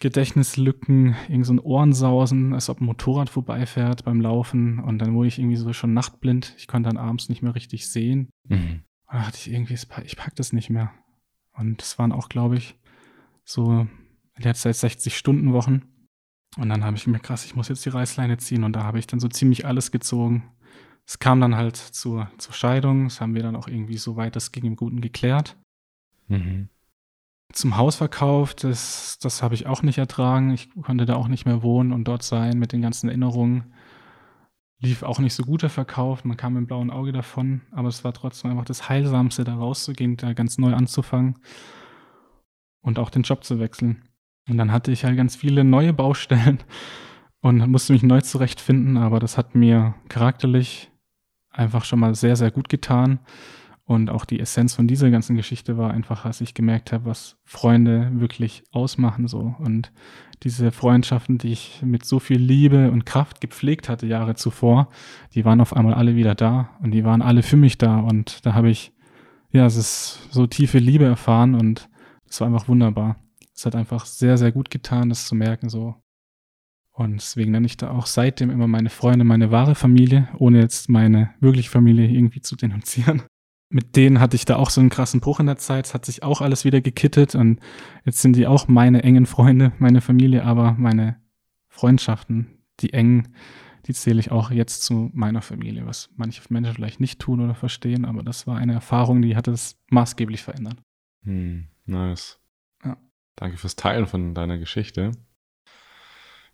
[0.00, 4.78] Gedächtnislücken, irgend so ein Ohrensausen, als ob ein Motorrad vorbeifährt beim Laufen.
[4.78, 6.54] Und dann wurde ich irgendwie so schon nachtblind.
[6.56, 8.30] Ich konnte dann abends nicht mehr richtig sehen.
[8.48, 8.82] Mhm.
[9.06, 10.92] Und da hatte ich irgendwie, ich pack das nicht mehr.
[11.52, 12.76] Und das waren auch, glaube ich,
[13.44, 13.86] so
[14.36, 15.82] letzte 60 Stunden Wochen.
[16.56, 18.98] Und dann habe ich mir krass, ich muss jetzt die Reißleine ziehen und da habe
[18.98, 20.50] ich dann so ziemlich alles gezogen.
[21.08, 24.36] Es kam dann halt zur, zur Scheidung, das haben wir dann auch irgendwie so weit
[24.36, 25.56] das ging im Guten geklärt.
[26.26, 26.68] Mhm.
[27.50, 30.52] Zum Hausverkauf, das, das habe ich auch nicht ertragen.
[30.52, 33.72] Ich konnte da auch nicht mehr wohnen und dort sein mit den ganzen Erinnerungen.
[34.80, 37.88] Lief auch nicht so gut der Verkauf, man kam mit dem blauen Auge davon, aber
[37.88, 41.38] es war trotzdem einfach das Heilsamste, da rauszugehen, da ganz neu anzufangen
[42.82, 44.02] und auch den Job zu wechseln.
[44.46, 46.58] Und dann hatte ich halt ganz viele neue Baustellen
[47.40, 50.90] und musste mich neu zurechtfinden, aber das hat mir charakterlich
[51.58, 53.20] einfach schon mal sehr, sehr gut getan.
[53.84, 57.38] Und auch die Essenz von dieser ganzen Geschichte war einfach, dass ich gemerkt habe, was
[57.44, 59.54] Freunde wirklich ausmachen so.
[59.58, 59.92] Und
[60.42, 64.88] diese Freundschaften, die ich mit so viel Liebe und Kraft gepflegt hatte Jahre zuvor,
[65.34, 67.98] die waren auf einmal alle wieder da und die waren alle für mich da.
[67.98, 68.92] Und da habe ich,
[69.52, 71.88] ja, es ist so tiefe Liebe erfahren und
[72.28, 73.16] es war einfach wunderbar
[73.58, 75.96] es hat einfach sehr, sehr gut getan, das zu merken so.
[76.98, 80.88] Und deswegen nenne ich da auch seitdem immer meine Freunde meine wahre Familie, ohne jetzt
[80.88, 83.22] meine wirkliche Familie irgendwie zu denunzieren.
[83.70, 85.86] Mit denen hatte ich da auch so einen krassen Bruch in der Zeit.
[85.86, 87.60] Es hat sich auch alles wieder gekittet und
[88.04, 91.20] jetzt sind die auch meine engen Freunde, meine Familie, aber meine
[91.68, 93.28] Freundschaften, die engen,
[93.86, 97.54] die zähle ich auch jetzt zu meiner Familie, was manche Menschen vielleicht nicht tun oder
[97.54, 100.82] verstehen, aber das war eine Erfahrung, die hat es maßgeblich verändert.
[101.22, 102.40] Hm, nice.
[103.36, 105.12] Danke fürs Teilen von deiner Geschichte.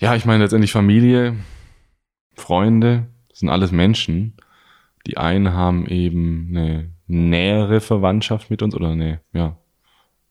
[0.01, 1.37] Ja, ich meine letztendlich Familie,
[2.35, 4.37] Freunde, sind alles Menschen.
[5.07, 9.59] Die einen haben eben eine nähere Verwandtschaft mit uns oder eine, ja,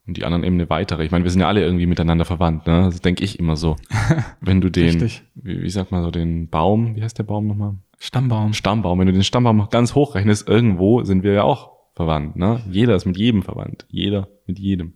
[0.06, 1.04] und die anderen eben eine weitere.
[1.04, 2.82] Ich meine, wir sind ja alle irgendwie miteinander verwandt, ne?
[2.84, 3.76] Das denke ich immer so.
[4.40, 5.00] Wenn du den,
[5.34, 7.76] wie, wie sagt man so, den Baum, wie heißt der Baum nochmal?
[7.98, 8.52] Stammbaum.
[8.52, 8.98] Stammbaum.
[8.98, 12.60] Wenn du den Stammbaum ganz hochrechnest, irgendwo sind wir ja auch verwandt, ne?
[12.70, 13.86] Jeder ist mit jedem verwandt.
[13.88, 14.94] Jeder mit jedem.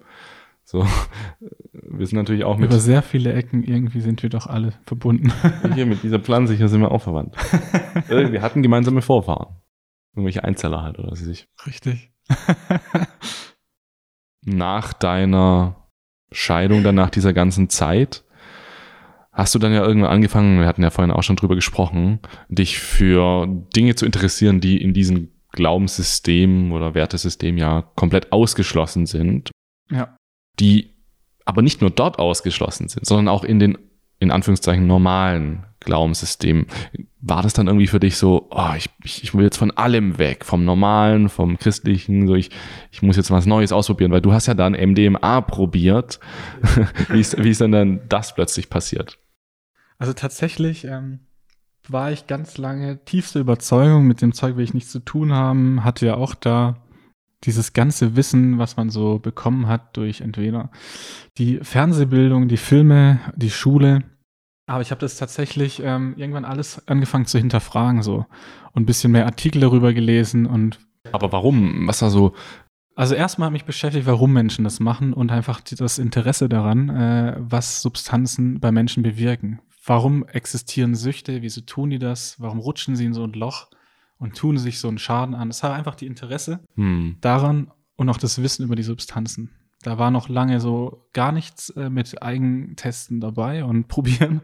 [0.71, 0.87] So,
[1.73, 2.69] wir sind natürlich auch mit.
[2.69, 5.33] Über sehr viele Ecken irgendwie sind wir doch alle verbunden.
[5.75, 7.37] Hier mit dieser Pflanze hier sind wir auch verwandt.
[8.09, 9.57] wir hatten gemeinsame Vorfahren.
[10.15, 11.49] Irgendwelche Einzeller halt, oder was weiß ich.
[11.67, 12.13] Richtig.
[14.45, 15.89] nach deiner
[16.33, 18.27] Scheidung, dann nach dieser ganzen Zeit,
[19.33, 22.79] hast du dann ja irgendwann angefangen, wir hatten ja vorhin auch schon drüber gesprochen, dich
[22.79, 29.51] für Dinge zu interessieren, die in diesem Glaubenssystem oder Wertesystem ja komplett ausgeschlossen sind.
[29.91, 30.18] Ja.
[30.61, 30.95] Die
[31.45, 33.79] aber nicht nur dort ausgeschlossen sind, sondern auch in den,
[34.19, 36.67] in Anführungszeichen, normalen Glaubenssystem.
[37.23, 40.45] War das dann irgendwie für dich so, oh, ich, ich will jetzt von allem weg,
[40.45, 42.51] vom Normalen, vom Christlichen, so ich,
[42.91, 46.21] ich muss jetzt was Neues ausprobieren, weil du hast ja dann MDMA probiert.
[47.09, 49.19] wie, ist, wie ist denn dann das plötzlich passiert?
[49.97, 51.21] Also tatsächlich ähm,
[51.89, 55.83] war ich ganz lange tiefste Überzeugung, mit dem Zeug will ich nichts zu tun haben,
[55.83, 56.77] hatte ja auch da
[57.45, 60.71] dieses ganze Wissen, was man so bekommen hat durch entweder
[61.39, 64.03] die Fernsehbildung, die Filme, die Schule,
[64.69, 68.27] aber ich habe das tatsächlich ähm, irgendwann alles angefangen zu hinterfragen so
[68.73, 70.79] und ein bisschen mehr Artikel darüber gelesen und.
[71.11, 71.87] Aber warum?
[71.87, 72.35] Was da so?
[72.95, 77.37] Also erstmal hat mich beschäftigt, warum Menschen das machen und einfach das Interesse daran, äh,
[77.39, 79.61] was Substanzen bei Menschen bewirken.
[79.87, 81.41] Warum existieren Süchte?
[81.41, 82.39] Wieso tun die das?
[82.39, 83.69] Warum rutschen sie in so ein Loch
[84.19, 85.51] und tun sich so einen Schaden an?
[85.51, 87.17] Es hat einfach die Interesse hm.
[87.21, 89.51] daran und auch das Wissen über die Substanzen.
[89.83, 94.43] Da war noch lange so gar nichts äh, mit Eigentesten dabei und probieren.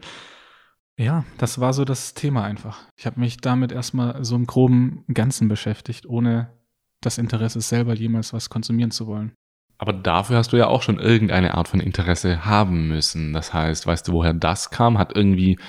[0.97, 2.83] Ja, das war so das Thema einfach.
[2.95, 6.53] Ich habe mich damit erstmal so im groben Ganzen beschäftigt, ohne
[7.01, 9.33] das Interesse selber jemals was konsumieren zu wollen.
[9.77, 13.33] Aber dafür hast du ja auch schon irgendeine Art von Interesse haben müssen.
[13.33, 14.97] Das heißt, weißt du, woher das kam?
[14.97, 15.59] Hat irgendwie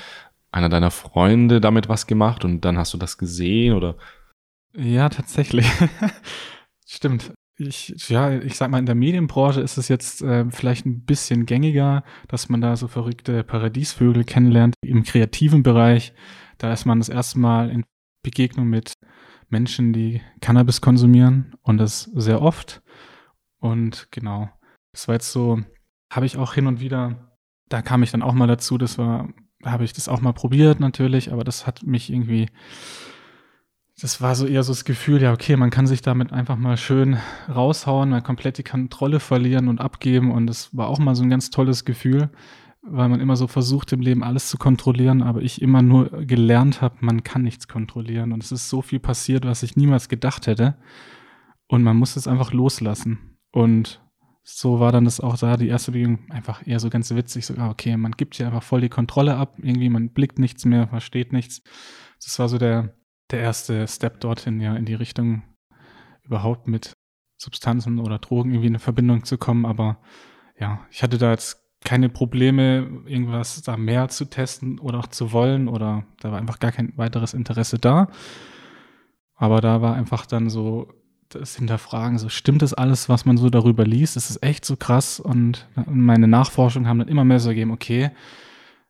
[0.57, 3.97] einer deiner Freunde damit was gemacht und dann hast du das gesehen oder?
[4.75, 5.71] Ja, tatsächlich.
[6.87, 11.05] Stimmt ich, ja, ich sag mal, in der Medienbranche ist es jetzt äh, vielleicht ein
[11.05, 14.75] bisschen gängiger, dass man da so verrückte Paradiesvögel kennenlernt.
[14.85, 16.12] Im kreativen Bereich,
[16.59, 17.85] da ist man das erste Mal in
[18.23, 18.92] Begegnung mit
[19.49, 22.83] Menschen, die Cannabis konsumieren und das sehr oft.
[23.59, 24.51] Und genau,
[24.92, 25.61] das war jetzt so,
[26.12, 27.38] habe ich auch hin und wieder,
[27.69, 29.33] da kam ich dann auch mal dazu, das war,
[29.64, 32.49] habe ich das auch mal probiert natürlich, aber das hat mich irgendwie
[34.01, 36.77] das war so eher so das Gefühl, ja, okay, man kann sich damit einfach mal
[36.77, 37.16] schön
[37.49, 40.33] raushauen, mal komplett die Kontrolle verlieren und abgeben.
[40.33, 42.29] Und das war auch mal so ein ganz tolles Gefühl,
[42.83, 46.83] weil man immer so versucht, im Leben alles zu kontrollieren, aber ich immer nur gelernt
[46.83, 48.33] habe, man kann nichts kontrollieren.
[48.33, 50.77] Und es ist so viel passiert, was ich niemals gedacht hätte.
[51.66, 53.38] Und man muss es einfach loslassen.
[53.51, 54.03] Und
[54.48, 57.54] so war dann das auch da, die erste Begegnung einfach eher so ganz witzig, so,
[57.56, 60.87] ah, okay, man gibt hier einfach voll die Kontrolle ab, irgendwie, man blickt nichts mehr,
[60.87, 61.62] versteht nichts.
[62.24, 62.94] Das war so der,
[63.32, 65.42] der erste Step dorthin, ja, in die Richtung
[66.22, 66.92] überhaupt mit
[67.38, 69.66] Substanzen oder Drogen irgendwie in Verbindung zu kommen.
[69.66, 70.00] Aber
[70.61, 75.32] ja, ich hatte da jetzt keine Probleme, irgendwas da mehr zu testen oder auch zu
[75.32, 78.12] wollen oder da war einfach gar kein weiteres Interesse da.
[79.35, 80.88] Aber da war einfach dann so
[81.38, 84.16] das Hinterfragen, so stimmt das alles, was man so darüber liest?
[84.16, 85.20] Ist es echt so krass?
[85.20, 88.11] Und meine Nachforschungen haben dann immer mehr so gegeben, okay,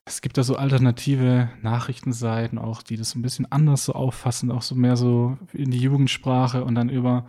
[0.04, 4.62] es gibt da so alternative Nachrichtenseiten auch, die das ein bisschen anders so auffassen, auch
[4.62, 7.26] so mehr so in die Jugendsprache und dann über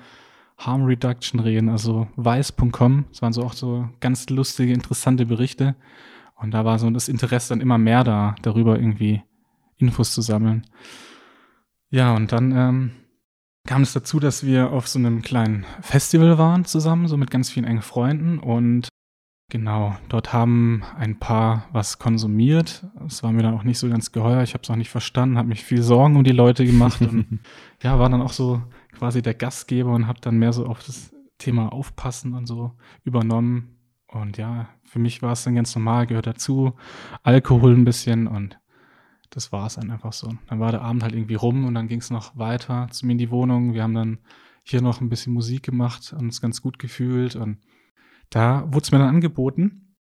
[0.58, 3.06] Harm Reduction reden, also weiß.com.
[3.10, 5.76] Das waren so auch so ganz lustige, interessante Berichte.
[6.36, 9.24] Und da war so das Interesse dann immer mehr da, darüber irgendwie
[9.78, 10.66] Infos zu sammeln.
[11.90, 12.92] Ja, und dann ähm,
[13.68, 17.52] kam es dazu, dass wir auf so einem kleinen Festival waren zusammen, so mit ganz
[17.52, 18.40] vielen engen Freunden.
[18.40, 18.90] Und
[19.50, 22.86] Genau, dort haben ein paar was konsumiert.
[23.06, 24.44] Es war mir dann auch nicht so ganz geheuer.
[24.44, 27.40] Ich habe es auch nicht verstanden, habe mich viel Sorgen um die Leute gemacht und
[27.82, 31.16] ja, war dann auch so quasi der Gastgeber und habe dann mehr so auf das
[31.38, 32.74] Thema Aufpassen und so
[33.06, 33.78] übernommen.
[34.08, 36.74] Und ja, für mich war es dann ganz normal, gehört dazu.
[37.24, 38.60] Alkohol ein bisschen und
[39.30, 40.34] das war es dann einfach so.
[40.48, 43.14] Dann war der Abend halt irgendwie rum und dann ging es noch weiter zu mir
[43.14, 43.74] in die Wohnung.
[43.74, 44.20] Wir haben dann
[44.64, 47.58] hier noch ein bisschen Musik gemacht, und uns ganz gut gefühlt und
[48.30, 49.96] da wurde es mir dann angeboten,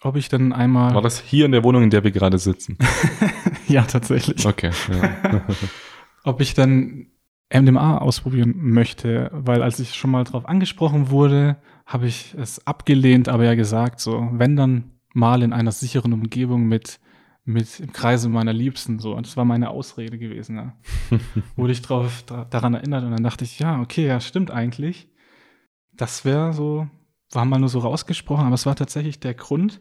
[0.00, 0.94] ob ich dann einmal.
[0.94, 2.78] War das hier in der Wohnung, in der wir gerade sitzen?
[3.68, 4.46] ja, tatsächlich.
[4.46, 4.70] Okay.
[4.90, 5.42] Ja.
[6.24, 7.06] ob ich dann
[7.52, 13.28] MDMA ausprobieren möchte, weil als ich schon mal drauf angesprochen wurde, habe ich es abgelehnt,
[13.28, 17.00] aber ja gesagt, so, wenn dann mal in einer sicheren Umgebung mit,
[17.44, 19.14] mit im Kreise meiner Liebsten, so.
[19.14, 20.76] Und das war meine Ausrede gewesen, ja.
[21.56, 25.08] wurde ich drauf, daran erinnert und dann dachte ich, ja, okay, ja, stimmt eigentlich.
[25.92, 26.88] Das wäre so
[27.34, 29.80] war mal nur so rausgesprochen, aber es war tatsächlich der Grund.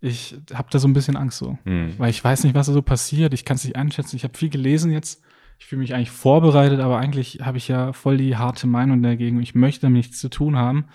[0.00, 1.94] Ich habe da so ein bisschen Angst so, mhm.
[1.98, 3.34] weil ich weiß nicht, was da so passiert.
[3.34, 4.16] Ich kann es nicht einschätzen.
[4.16, 5.22] Ich habe viel gelesen jetzt.
[5.58, 9.40] Ich fühle mich eigentlich vorbereitet, aber eigentlich habe ich ja voll die harte Meinung dagegen.
[9.40, 10.86] Ich möchte damit nichts zu tun haben.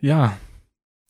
[0.00, 0.36] Ja.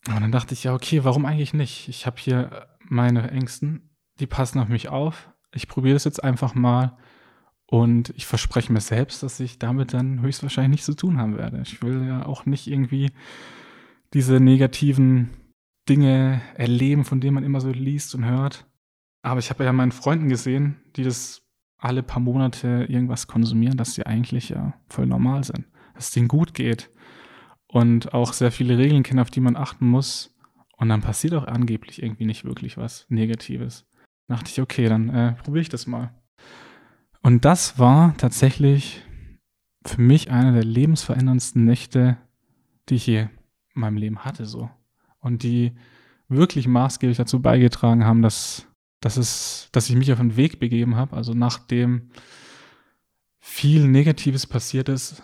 [0.09, 1.89] Und dann dachte ich, ja, okay, warum eigentlich nicht?
[1.89, 5.31] Ich habe hier meine Ängsten, die passen auf mich auf.
[5.53, 6.97] Ich probiere das jetzt einfach mal.
[7.69, 11.61] Und ich verspreche mir selbst, dass ich damit dann höchstwahrscheinlich nichts zu tun haben werde.
[11.63, 13.11] Ich will ja auch nicht irgendwie
[14.15, 15.31] diese negativen
[15.89, 18.67] Dinge erleben, von denen man immer so liest und hört.
[19.23, 21.43] Aber ich habe ja meinen Freunden gesehen, die das
[21.79, 26.29] alle paar Monate irgendwas konsumieren, dass sie eigentlich ja voll normal sind, dass es denen
[26.29, 26.91] gut geht
[27.67, 30.36] und auch sehr viele Regeln kennen, auf die man achten muss.
[30.77, 33.87] Und dann passiert auch angeblich irgendwie nicht wirklich was Negatives.
[34.29, 36.13] Da dachte ich, okay, dann äh, probiere ich das mal.
[37.23, 39.03] Und das war tatsächlich
[39.85, 42.19] für mich eine der lebensveränderndsten Nächte,
[42.89, 43.31] die ich je in
[43.81, 44.71] meinem Leben hatte, so.
[45.21, 45.73] Und die
[46.29, 48.67] wirklich maßgeblich dazu beigetragen haben, dass,
[49.01, 51.17] dass, es, dass ich mich auf den Weg begeben habe.
[51.17, 52.11] Also nachdem
[53.39, 55.23] viel Negatives passiert ist,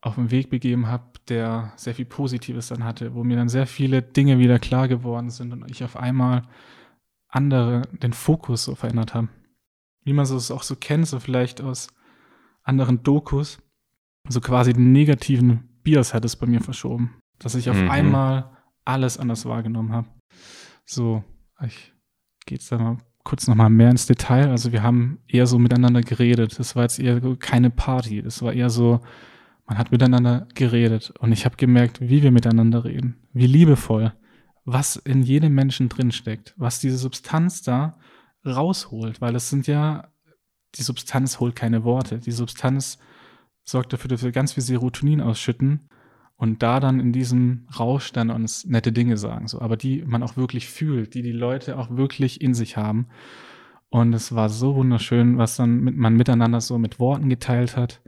[0.00, 3.66] auf den Weg begeben habe, der sehr viel Positives dann hatte, wo mir dann sehr
[3.66, 6.42] viele Dinge wieder klar geworden sind und ich auf einmal
[7.28, 9.28] andere den Fokus so verändert habe.
[10.04, 11.88] Wie man es auch so kennt, so vielleicht aus
[12.62, 13.58] anderen Dokus,
[14.28, 17.90] so quasi den negativen Bias hat es bei mir verschoben, dass ich auf mhm.
[17.90, 20.08] einmal alles anders wahrgenommen habe.
[20.84, 21.24] So,
[21.64, 21.92] ich
[22.44, 24.50] gehe jetzt da mal kurz nochmal mehr ins Detail.
[24.50, 26.58] Also wir haben eher so miteinander geredet.
[26.58, 28.22] Das war jetzt eher keine Party.
[28.22, 29.00] Das war eher so,
[29.66, 31.12] man hat miteinander geredet.
[31.18, 33.16] Und ich habe gemerkt, wie wir miteinander reden.
[33.32, 34.12] Wie liebevoll.
[34.64, 36.54] Was in jedem Menschen drinsteckt.
[36.56, 37.98] Was diese Substanz da
[38.44, 39.20] rausholt.
[39.20, 40.08] Weil es sind ja,
[40.76, 42.18] die Substanz holt keine Worte.
[42.20, 42.98] Die Substanz
[43.64, 45.88] sorgt dafür, dass wir ganz viel Serotonin ausschütten
[46.36, 50.22] und da dann in diesem Rausch dann uns nette Dinge sagen, so, aber die man
[50.22, 53.08] auch wirklich fühlt, die die Leute auch wirklich in sich haben.
[53.88, 58.02] Und es war so wunderschön, was dann mit, man miteinander so mit Worten geteilt hat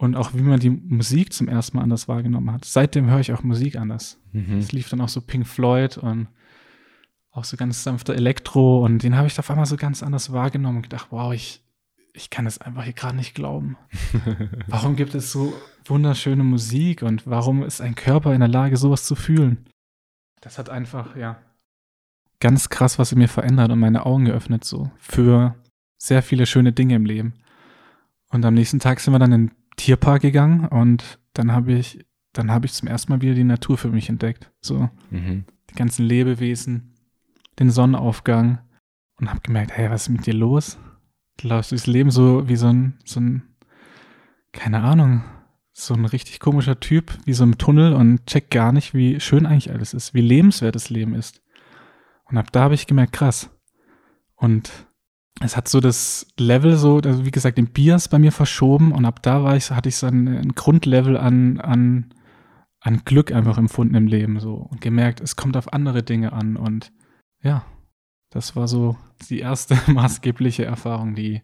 [0.00, 2.64] und auch wie man die Musik zum ersten Mal anders wahrgenommen hat.
[2.64, 4.18] Seitdem höre ich auch Musik anders.
[4.32, 4.56] Mhm.
[4.56, 6.28] Es lief dann auch so Pink Floyd und
[7.32, 10.78] auch so ganz sanfter Elektro und den habe ich auf einmal so ganz anders wahrgenommen
[10.78, 11.62] und gedacht, wow, ich,
[12.14, 13.76] ich kann es einfach hier gerade nicht glauben.
[14.68, 15.52] warum gibt es so
[15.84, 19.66] wunderschöne Musik und warum ist ein Körper in der Lage, sowas zu fühlen?
[20.40, 21.42] Das hat einfach, ja,
[22.40, 25.56] ganz krass was in mir verändert und meine Augen geöffnet, so für
[25.98, 27.34] sehr viele schöne Dinge im Leben.
[28.30, 32.50] Und am nächsten Tag sind wir dann in Tierpark gegangen und dann habe ich, dann
[32.50, 34.52] habe ich zum ersten Mal wieder die Natur für mich entdeckt.
[34.60, 35.44] So, mhm.
[35.70, 36.94] die ganzen Lebewesen,
[37.58, 38.58] den Sonnenaufgang
[39.16, 40.78] und habe gemerkt, hey, was ist mit dir los?
[41.38, 43.42] Du läufst durchs Leben so wie so ein, so ein,
[44.52, 45.24] keine Ahnung,
[45.72, 49.46] so ein richtig komischer Typ, wie so im Tunnel und checkt gar nicht, wie schön
[49.46, 51.42] eigentlich alles ist, wie lebenswert das Leben ist.
[52.26, 53.48] Und ab da habe ich gemerkt, krass.
[54.36, 54.70] Und
[55.38, 59.04] es hat so das Level so, also wie gesagt, den Bias bei mir verschoben und
[59.04, 62.12] ab da war ich, hatte ich so ein, ein Grundlevel an, an,
[62.80, 66.56] an Glück einfach empfunden im Leben so und gemerkt, es kommt auf andere Dinge an
[66.56, 66.92] und
[67.42, 67.64] ja,
[68.30, 68.96] das war so
[69.28, 71.42] die erste maßgebliche Erfahrung, die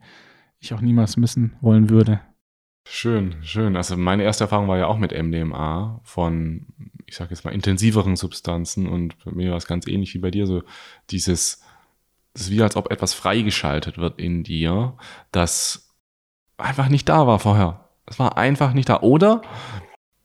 [0.59, 2.20] ich auch niemals missen wollen würde.
[2.88, 3.77] Schön, schön.
[3.77, 6.66] Also meine erste Erfahrung war ja auch mit MDMA von,
[7.07, 10.31] ich sag jetzt mal, intensiveren Substanzen und bei mir war es ganz ähnlich wie bei
[10.31, 10.62] dir, so
[11.11, 11.62] dieses,
[12.37, 14.92] es ist wie als ob etwas freigeschaltet wird in dir,
[15.33, 15.94] das
[16.59, 17.88] einfach nicht da war vorher.
[18.05, 19.01] Es war einfach nicht da.
[19.01, 19.40] Oder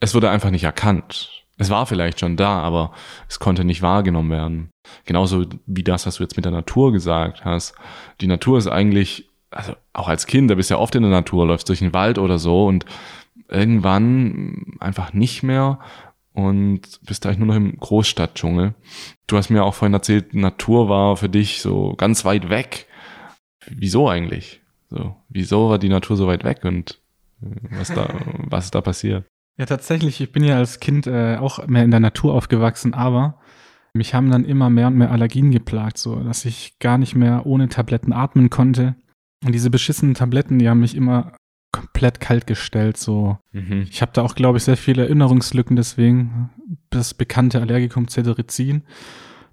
[0.02, 1.46] es wurde einfach nicht erkannt.
[1.58, 2.92] Es war vielleicht schon da, aber
[3.30, 4.70] es konnte nicht wahrgenommen werden.
[5.06, 7.76] Genauso wie das, was du jetzt mit der Natur gesagt hast.
[8.20, 11.12] Die Natur ist eigentlich, also auch als Kind, da bist du ja oft in der
[11.12, 12.86] Natur, läufst durch den Wald oder so und
[13.48, 15.80] irgendwann einfach nicht mehr
[16.34, 18.74] und bist eigentlich nur noch im Großstadtdschungel.
[19.28, 22.88] Du hast mir auch vorhin erzählt, Natur war für dich so ganz weit weg.
[23.68, 24.62] Wieso eigentlich?
[24.90, 27.00] So, wieso war die Natur so weit weg und
[27.42, 28.14] äh, was da,
[28.50, 29.26] was ist da passiert?
[29.58, 30.22] Ja, tatsächlich.
[30.22, 33.40] Ich bin ja als Kind äh, auch mehr in der Natur aufgewachsen, aber
[33.94, 37.46] mich haben dann immer mehr und mehr Allergien geplagt, so dass ich gar nicht mehr
[37.46, 38.96] ohne Tabletten atmen konnte.
[39.46, 41.34] Und diese beschissenen Tabletten, die haben mich immer
[42.02, 42.98] komplett kalt gestellt.
[42.98, 43.86] So, mhm.
[43.90, 45.76] ich habe da auch, glaube ich, sehr viele Erinnerungslücken.
[45.76, 46.50] Deswegen
[46.90, 48.84] das bekannte Allergikum Cetirizin,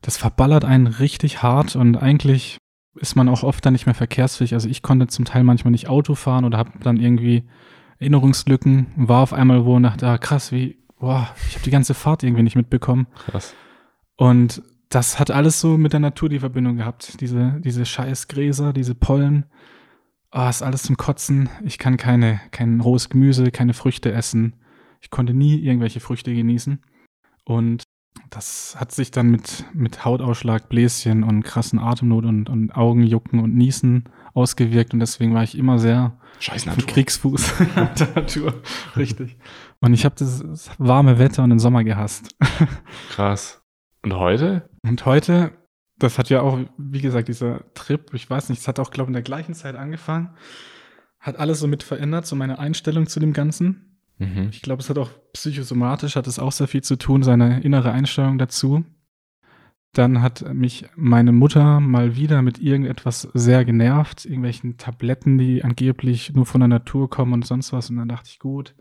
[0.01, 2.57] das verballert einen richtig hart und eigentlich
[2.95, 4.55] ist man auch oft dann nicht mehr verkehrsfähig.
[4.55, 7.45] Also ich konnte zum Teil manchmal nicht Auto fahren oder habe dann irgendwie
[7.99, 11.95] Erinnerungslücken, war auf einmal wo und dachte, ah, krass, wie, boah, ich habe die ganze
[11.95, 13.09] Fahrt irgendwie nicht mitbekommen.
[13.27, 13.55] Krass.
[14.17, 17.21] Und das hat alles so mit der Natur die Verbindung gehabt.
[17.21, 19.45] Diese, diese Scheißgräser, diese Pollen.
[20.33, 21.49] Oh, ist alles zum Kotzen.
[21.65, 24.57] Ich kann keine, kein rohes Gemüse, keine Früchte essen.
[25.01, 26.83] Ich konnte nie irgendwelche Früchte genießen.
[27.45, 27.85] Und
[28.31, 33.55] das hat sich dann mit, mit Hautausschlag, Bläschen und krassen Atemnot und, und Augenjucken und
[33.55, 34.93] Niesen ausgewirkt.
[34.93, 36.87] Und deswegen war ich immer sehr Scheiß Natur.
[36.87, 37.55] Kriegsfuß
[37.99, 38.55] der Natur.
[38.97, 39.39] Richtig.
[39.81, 42.37] Und ich habe das warme Wetter und den Sommer gehasst.
[43.11, 43.63] Krass.
[44.03, 44.69] Und heute?
[44.83, 45.53] Und heute,
[45.99, 49.07] das hat ja auch, wie gesagt, dieser Trip, ich weiß nicht, es hat auch, glaube
[49.07, 50.31] ich, in der gleichen Zeit angefangen.
[51.19, 53.99] hat alles so mit verändert, so meine Einstellung zu dem Ganzen.
[54.19, 54.49] Mhm.
[54.53, 57.91] Ich glaube, es hat auch psychosomatisch, hat es auch sehr viel zu tun, seine innere
[57.91, 58.85] Einstellung dazu.
[59.93, 66.35] Dann hat mich meine Mutter mal wieder mit irgendetwas sehr genervt, irgendwelchen Tabletten, die angeblich
[66.35, 67.91] nur von der Natur kommen und sonst was.
[67.91, 68.77] Und dann dachte ich, gut,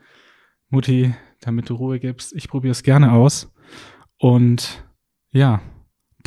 [0.70, 3.52] Mutti, damit du Ruhe gibst, ich probiere es gerne aus.
[4.20, 4.84] Und
[5.32, 5.62] ja,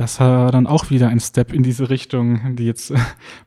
[0.00, 2.94] das war dann auch wieder ein Step in diese Richtung, die jetzt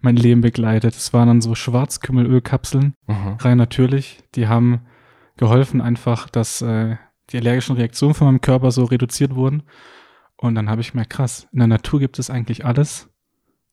[0.01, 0.93] mein Leben begleitet.
[0.93, 3.37] Es waren dann so Schwarzkümmelölkapseln, Aha.
[3.41, 4.23] rein natürlich.
[4.35, 4.81] Die haben
[5.35, 6.97] geholfen einfach, dass äh,
[7.31, 9.63] die allergischen Reaktionen von meinem Körper so reduziert wurden.
[10.37, 13.09] Und dann habe ich mir krass, in der Natur gibt es eigentlich alles.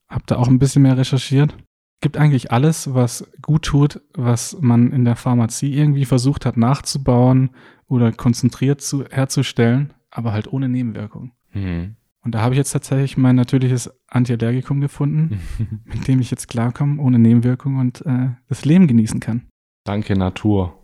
[0.07, 1.55] Hab da auch ein bisschen mehr recherchiert.
[2.01, 7.51] Gibt eigentlich alles, was gut tut, was man in der Pharmazie irgendwie versucht hat nachzubauen
[7.85, 11.33] oder konzentriert zu, herzustellen, aber halt ohne Nebenwirkung.
[11.53, 11.97] Mhm.
[12.23, 15.41] Und da habe ich jetzt tatsächlich mein natürliches Antiallergikum gefunden,
[15.85, 19.47] mit dem ich jetzt klarkomme, ohne Nebenwirkung und äh, das Leben genießen kann.
[19.83, 20.77] Danke, Natur.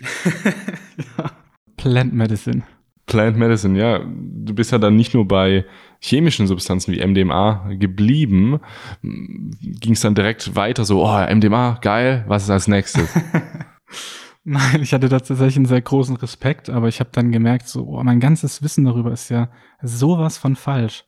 [0.00, 1.30] ja.
[1.76, 2.62] Plant Medicine.
[3.06, 4.00] Plant Medicine, ja.
[4.00, 5.64] Du bist ja dann nicht nur bei
[6.00, 8.60] chemischen Substanzen wie MDMA geblieben.
[9.02, 13.08] Ging es dann direkt weiter so, oh, MDMA, geil, was ist als nächstes?
[14.44, 17.86] Nein, ich hatte da tatsächlich einen sehr großen Respekt, aber ich habe dann gemerkt, so,
[17.86, 19.50] oh, mein ganzes Wissen darüber ist ja
[19.82, 21.04] sowas von falsch.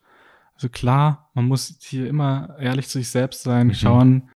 [0.55, 3.75] Also klar, man muss hier immer ehrlich zu sich selbst sein, Mhm.
[3.75, 4.31] schauen,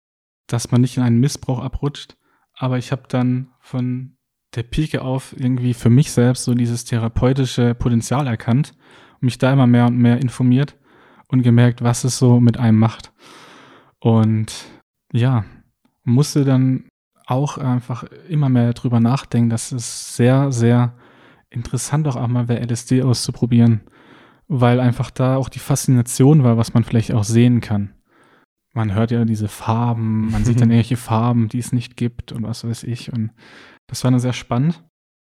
[0.46, 2.16] dass man nicht in einen Missbrauch abrutscht.
[2.56, 4.16] Aber ich habe dann von
[4.54, 8.74] der Pike auf irgendwie für mich selbst so dieses therapeutische Potenzial erkannt
[9.14, 10.76] und mich da immer mehr und mehr informiert
[11.26, 13.12] und gemerkt, was es so mit einem macht.
[13.98, 14.54] Und
[15.12, 15.44] ja,
[16.04, 16.88] musste dann
[17.26, 20.94] auch einfach immer mehr drüber nachdenken, dass es sehr, sehr
[21.50, 23.82] interessant auch einmal bei LSD auszuprobieren,
[24.48, 27.94] weil einfach da auch die Faszination war, was man vielleicht auch sehen kann.
[28.74, 32.42] Man hört ja diese Farben, man sieht dann irgendwelche Farben, die es nicht gibt und
[32.42, 33.12] was weiß ich.
[33.12, 33.30] Und
[33.86, 34.82] das war dann sehr spannend.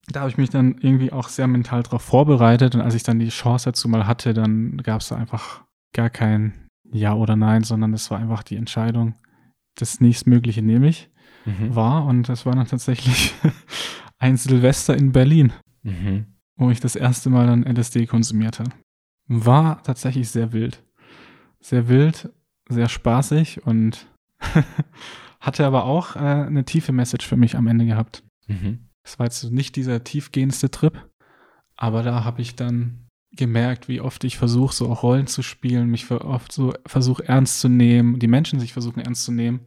[0.07, 3.18] Da habe ich mich dann irgendwie auch sehr mental darauf vorbereitet und als ich dann
[3.18, 7.64] die Chance dazu mal hatte, dann gab es da einfach gar kein Ja oder Nein,
[7.64, 9.14] sondern es war einfach die Entscheidung,
[9.77, 11.11] das nächstmögliche nehme ich
[11.44, 11.74] Mhm.
[11.74, 13.35] war und das war dann tatsächlich
[14.18, 15.52] ein Silvester in Berlin,
[15.83, 16.26] Mhm.
[16.57, 18.70] wo ich das erste Mal dann LSD konsumiert habe.
[19.26, 20.83] War tatsächlich sehr wild.
[21.61, 22.30] Sehr wild,
[22.68, 24.07] sehr spaßig und
[25.40, 28.22] hatte aber auch äh, eine tiefe Message für mich am Ende gehabt.
[28.46, 28.88] Mhm.
[29.02, 31.09] Es war jetzt nicht dieser tiefgehendste Trip,
[31.76, 35.90] aber da habe ich dann gemerkt, wie oft ich versuche, so auch Rollen zu spielen,
[35.90, 39.61] mich oft so versuche ernst zu nehmen, die Menschen sich versuchen ernst zu nehmen.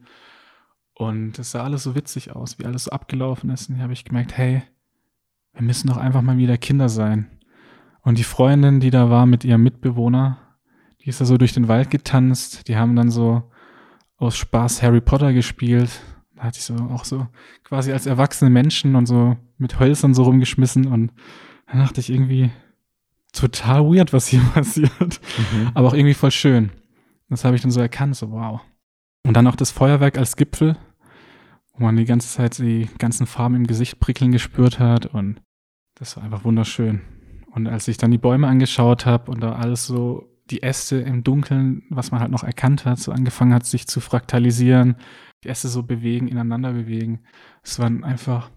[0.98, 3.68] Und es sah alles so witzig aus, wie alles so abgelaufen ist.
[3.70, 4.62] Und da habe ich gemerkt, hey,
[5.52, 7.30] wir müssen doch einfach mal wieder Kinder sein.
[8.02, 10.38] Und die Freundin, die da war mit ihrem Mitbewohner,
[11.00, 12.66] die ist da so durch den Wald getanzt.
[12.66, 13.44] Die haben dann so
[14.16, 16.00] aus Spaß Harry Potter gespielt.
[16.34, 17.28] Da hatte ich so auch so
[17.62, 20.88] quasi als erwachsene Menschen und so mit Hölzern so rumgeschmissen.
[20.88, 21.12] Und
[21.68, 22.50] dann dachte ich irgendwie
[23.32, 25.70] total weird, was hier passiert Mhm.
[25.74, 26.70] aber auch irgendwie voll schön.
[27.28, 28.60] Das habe ich dann so erkannt, so wow.
[29.24, 30.76] Und dann noch das Feuerwerk als Gipfel,
[31.78, 35.40] wo man die ganze Zeit die ganzen Farben im Gesicht prickeln gespürt hat und
[35.94, 37.00] das war einfach wunderschön.
[37.52, 41.24] Und als ich dann die Bäume angeschaut habe und da alles so die Äste im
[41.24, 44.96] Dunkeln, was man halt noch erkannt hat, so angefangen hat, sich zu fraktalisieren,
[45.44, 47.20] die Äste so bewegen, ineinander bewegen.
[47.62, 48.50] Es waren einfach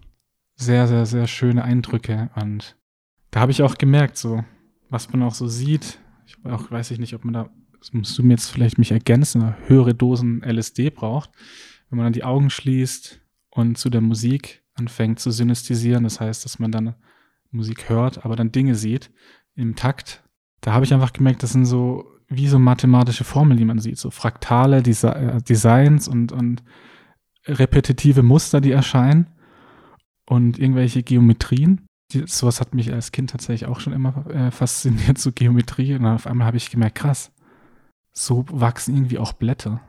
[0.56, 2.76] sehr, sehr, sehr schöne Eindrücke und
[3.30, 4.44] da habe ich auch gemerkt, so,
[4.90, 5.98] was man auch so sieht.
[6.26, 8.92] Ich auch, weiß ich nicht, ob man da, das musst du mir jetzt vielleicht mich
[8.92, 11.30] ergänzen, höhere Dosen LSD braucht.
[11.92, 16.42] Wenn man dann die Augen schließt und zu der Musik anfängt zu synästhesieren, das heißt,
[16.42, 16.94] dass man dann
[17.50, 19.10] Musik hört, aber dann Dinge sieht
[19.56, 20.24] im Takt.
[20.62, 23.98] Da habe ich einfach gemerkt, das sind so wie so mathematische Formeln, die man sieht,
[23.98, 26.62] so fraktale Desi äh, Designs und, und
[27.46, 29.26] repetitive Muster, die erscheinen
[30.24, 31.84] und irgendwelche Geometrien.
[32.12, 35.94] Die, sowas hat mich als Kind tatsächlich auch schon immer äh, fasziniert, so Geometrie.
[35.94, 37.32] Und auf einmal habe ich gemerkt, krass,
[38.12, 39.82] so wachsen irgendwie auch Blätter.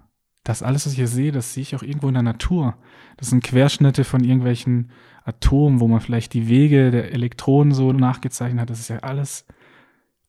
[0.43, 2.75] Das alles, was ich hier sehe, das sehe ich auch irgendwo in der Natur.
[3.17, 4.91] Das sind Querschnitte von irgendwelchen
[5.23, 8.69] Atomen, wo man vielleicht die Wege der Elektronen so nachgezeichnet hat.
[8.69, 9.45] Das ist ja alles,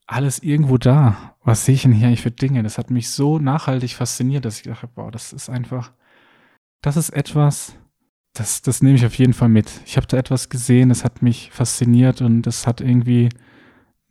[0.07, 1.34] alles irgendwo da.
[1.43, 2.62] Was sehe ich denn hier eigentlich für Dinge?
[2.62, 5.93] Das hat mich so nachhaltig fasziniert, dass ich dachte, wow, das ist einfach,
[6.80, 7.74] das ist etwas,
[8.34, 9.80] das, das nehme ich auf jeden Fall mit.
[9.84, 13.30] Ich habe da etwas gesehen, das hat mich fasziniert und das hat irgendwie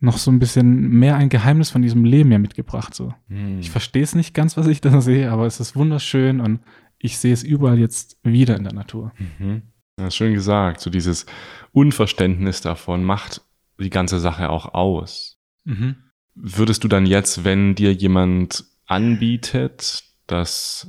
[0.04, 2.94] noch so ein bisschen mehr ein Geheimnis von diesem Leben ja mitgebracht.
[2.94, 3.14] So.
[3.28, 3.58] Mhm.
[3.60, 6.60] Ich verstehe es nicht ganz, was ich da sehe, aber es ist wunderschön und
[6.98, 9.12] ich sehe es überall jetzt wieder in der Natur.
[9.38, 9.62] Mhm.
[9.98, 10.80] Ja, schön gesagt.
[10.80, 11.26] So dieses
[11.72, 13.42] Unverständnis davon macht
[13.78, 15.38] die ganze Sache auch aus.
[15.64, 15.96] Mhm.
[16.34, 20.88] Würdest du dann jetzt, wenn dir jemand anbietet, dass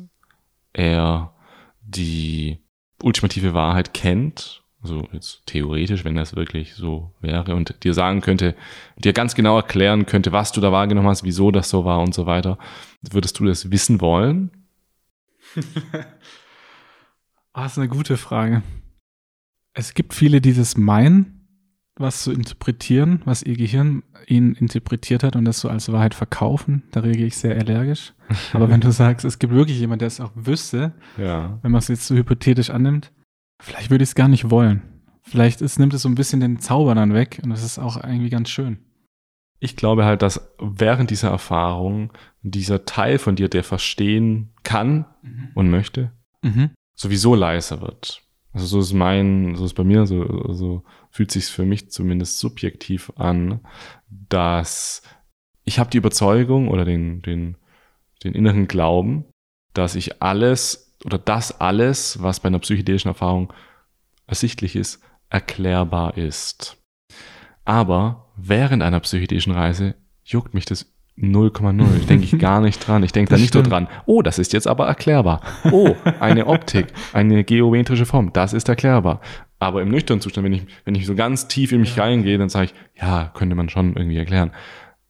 [0.73, 1.33] er
[1.81, 2.59] die
[3.01, 8.55] ultimative Wahrheit kennt, also jetzt theoretisch, wenn das wirklich so wäre und dir sagen könnte,
[8.97, 12.13] dir ganz genau erklären könnte, was du da wahrgenommen hast, wieso das so war und
[12.13, 12.59] so weiter,
[13.01, 14.51] würdest du das wissen wollen?
[17.53, 18.63] Ah, das ist eine gute Frage.
[19.73, 21.47] Es gibt viele, die das meinen,
[21.95, 26.83] was zu interpretieren, was ihr Gehirn ihnen interpretiert hat und das so als Wahrheit verkaufen.
[26.91, 28.13] Da reagiere ich sehr allergisch.
[28.51, 31.57] Aber wenn du sagst, es gibt wirklich jemand, der es auch wüsste, Ja.
[31.61, 33.13] wenn man es jetzt so hypothetisch annimmt,
[33.61, 34.81] vielleicht würde ich es gar nicht wollen.
[35.21, 37.97] Vielleicht ist, nimmt es so ein bisschen den Zauber dann weg und das ist auch
[37.97, 38.79] irgendwie ganz schön.
[39.59, 42.11] Ich glaube halt, dass während dieser Erfahrung
[42.43, 45.05] dieser Teil von dir, der verstehen kann
[45.55, 46.11] und möchte,
[46.43, 46.71] Mhm.
[46.95, 48.21] sowieso leiser wird.
[48.53, 52.37] Also so ist mein, so ist bei mir, so, so fühlt sich für mich zumindest
[52.39, 53.61] subjektiv an,
[54.09, 55.01] dass
[55.63, 57.57] ich habe die Überzeugung oder den, den,
[58.23, 59.25] den inneren Glauben,
[59.73, 63.53] dass ich alles oder das alles, was bei einer psychedelischen Erfahrung
[64.27, 66.77] ersichtlich ist, erklärbar ist.
[67.63, 71.97] Aber während einer psychedelischen Reise juckt mich das 0,0.
[71.97, 73.03] Ich denke ich gar nicht dran.
[73.03, 73.71] Ich denke da nicht so stimmt.
[73.71, 73.87] dran.
[74.05, 75.41] Oh, das ist jetzt aber erklärbar.
[75.71, 79.21] Oh, eine Optik, eine geometrische Form, das ist erklärbar.
[79.59, 82.03] Aber im nüchternen Zustand, wenn ich, wenn ich so ganz tief in mich Ja.
[82.03, 84.51] reingehe, dann sage ich, ja, könnte man schon irgendwie erklären.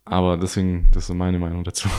[0.06, 1.90] Aber deswegen, das ist so meine Meinung dazu.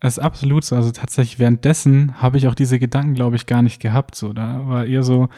[0.00, 0.76] Es ist absolut so.
[0.76, 4.14] Also tatsächlich währenddessen habe ich auch diese Gedanken, glaube ich, gar nicht gehabt.
[4.14, 5.28] So, da war eher so,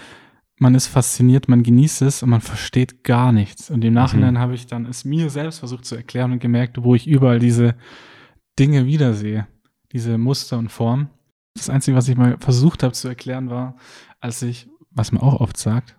[0.59, 3.71] man ist fasziniert, man genießt es und man versteht gar nichts.
[3.71, 6.95] Und im Nachhinein habe ich dann es mir selbst versucht zu erklären und gemerkt, wo
[6.95, 7.75] ich überall diese
[8.59, 9.47] Dinge wiedersehe,
[9.93, 11.09] diese Muster und Formen.
[11.55, 13.77] Das Einzige, was ich mal versucht habe zu erklären, war,
[14.21, 15.97] als ich, was man auch oft sagt,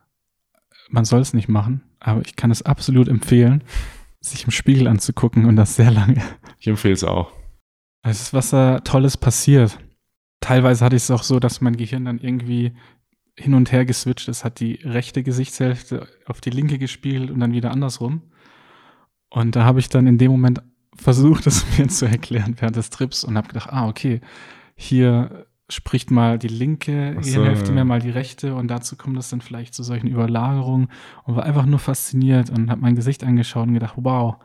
[0.89, 3.63] man soll es nicht machen, aber ich kann es absolut empfehlen,
[4.19, 6.21] sich im Spiegel anzugucken und das sehr lange.
[6.59, 7.40] Ich empfehle es auch.
[8.03, 9.79] Es ist was da Tolles passiert.
[10.39, 12.73] Teilweise hatte ich es auch so, dass mein Gehirn dann irgendwie
[13.37, 17.53] hin und her geswitcht ist, hat die rechte Gesichtshälfte auf die linke gespielt und dann
[17.53, 18.21] wieder andersrum.
[19.29, 20.61] Und da habe ich dann in dem Moment
[20.95, 24.21] versucht, es mir zu erklären während des Trips und habe gedacht, ah, okay,
[24.75, 27.75] hier spricht mal die linke so, Gehirnhälfte ja.
[27.75, 30.89] mehr, mal die rechte und dazu kommt es dann vielleicht zu solchen Überlagerungen
[31.23, 34.35] und war einfach nur fasziniert und habe mein Gesicht angeschaut und gedacht, wow,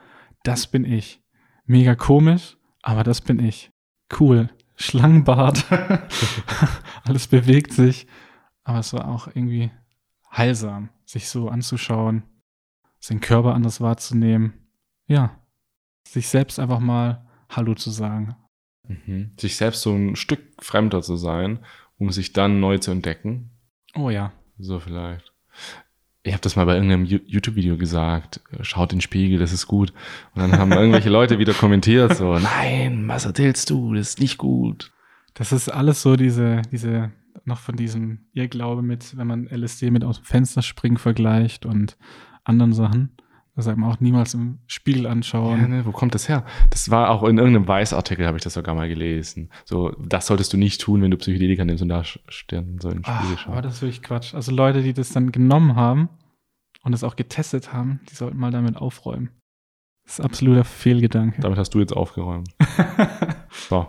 [0.45, 1.21] das bin ich.
[1.65, 2.56] Mega komisch,
[2.87, 3.73] aber das bin ich.
[4.19, 4.49] Cool.
[4.77, 5.67] Schlangenbart.
[7.05, 8.07] Alles bewegt sich.
[8.63, 9.73] Aber es war auch irgendwie
[10.31, 12.23] heilsam, sich so anzuschauen,
[13.01, 14.69] seinen Körper anders wahrzunehmen.
[15.09, 15.37] Ja.
[16.07, 18.37] Sich selbst einfach mal Hallo zu sagen.
[18.87, 19.33] Mhm.
[19.37, 21.65] Sich selbst so ein Stück fremder zu sein,
[21.99, 23.51] um sich dann neu zu entdecken.
[23.97, 24.33] Oh ja.
[24.59, 25.33] So vielleicht.
[26.27, 28.41] Ich habe das mal bei irgendeinem YouTube-Video gesagt.
[28.63, 29.93] Schaut in den Spiegel, das ist gut.
[30.35, 34.37] Und dann haben irgendwelche Leute wieder kommentiert so, nein, was erzählst du, das ist nicht
[34.37, 34.93] gut.
[35.35, 37.13] Das ist alles so diese, diese,
[37.45, 41.97] noch von diesem Irrglaube mit, wenn man LSD mit aus dem Fenster springen vergleicht und
[42.43, 43.11] anderen Sachen.
[43.59, 45.61] Sagt man auch niemals im Spiegel anschauen.
[45.61, 46.45] Ja, ne, wo kommt das her?
[46.69, 49.51] Das war auch in irgendeinem Weiß-Artikel, habe ich das sogar mal gelesen.
[49.65, 53.03] So, das solltest du nicht tun, wenn du Psychedelika nimmst und da stehen so in
[53.03, 53.53] den Spiegel schauen.
[53.53, 54.35] aber das ist wirklich Quatsch.
[54.35, 56.11] Also Leute, die das dann genommen haben
[56.83, 59.31] und das auch getestet haben, die sollten mal damit aufräumen.
[60.05, 61.41] Das ist absoluter Fehlgedanke.
[61.41, 62.49] Damit hast du jetzt aufgeräumt.
[63.69, 63.89] So.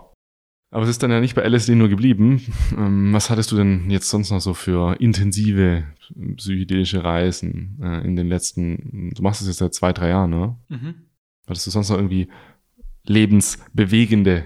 [0.70, 2.42] Aber es ist dann ja nicht bei LSD nur geblieben.
[2.76, 5.84] Ähm, Was hattest du denn jetzt sonst noch so für intensive
[6.36, 10.56] psychedelische Reisen äh, in den letzten, du machst es jetzt seit zwei, drei Jahren, ne?
[10.68, 10.94] mhm.
[11.46, 12.28] Hattest du sonst noch irgendwie
[13.04, 14.44] lebensbewegende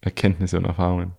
[0.00, 1.12] Erkenntnisse und Erfahrungen?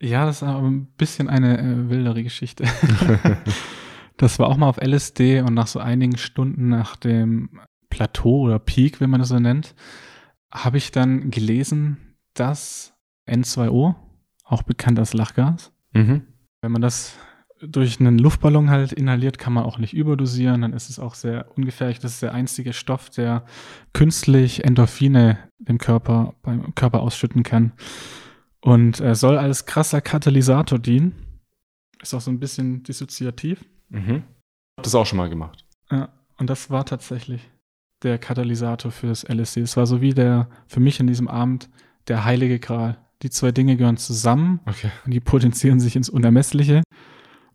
[0.00, 2.64] Ja, das ist aber ein bisschen eine äh, wildere Geschichte.
[4.16, 8.58] das war auch mal auf LSD und nach so einigen Stunden nach dem Plateau oder
[8.58, 9.76] Peak, wenn man das so nennt,
[10.50, 12.91] habe ich dann gelesen, dass
[13.28, 13.94] N2O,
[14.44, 16.22] auch bekannt als Lachgas, Mhm.
[16.62, 17.16] wenn man das
[17.60, 21.46] durch einen Luftballon halt inhaliert, kann man auch nicht überdosieren, dann ist es auch sehr
[21.56, 22.00] ungefährlich.
[22.00, 23.44] Das ist der einzige Stoff, der
[23.92, 27.72] künstlich Endorphine dem Körper, beim Körper ausschütten kann.
[28.60, 31.14] Und äh, soll als krasser Katalysator dienen.
[32.00, 33.64] Ist auch so ein bisschen dissoziativ.
[33.90, 34.24] Mhm.
[34.76, 35.64] Hab das auch schon mal gemacht.
[35.90, 36.08] Ja,
[36.38, 37.48] und das war tatsächlich
[38.02, 39.60] der Katalysator für das LSD.
[39.60, 41.70] Es war so wie der, für mich in diesem Abend,
[42.08, 42.98] der heilige Gral.
[43.22, 44.90] Die zwei Dinge gehören zusammen Okay.
[45.04, 46.82] und die potenzieren sich ins Unermessliche.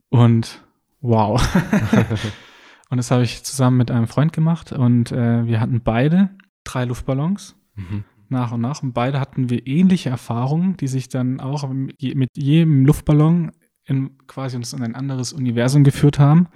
[0.09, 0.65] Und
[1.01, 1.41] wow.
[2.89, 6.29] und das habe ich zusammen mit einem Freund gemacht und äh, wir hatten beide
[6.63, 8.05] drei Luftballons Mhm.
[8.29, 12.85] nach und nach und beide hatten wir ähnliche Erfahrungen, die sich dann auch mit jedem
[12.87, 13.51] Luftballon
[13.85, 16.47] in, quasi uns in ein anderes Universum geführt haben,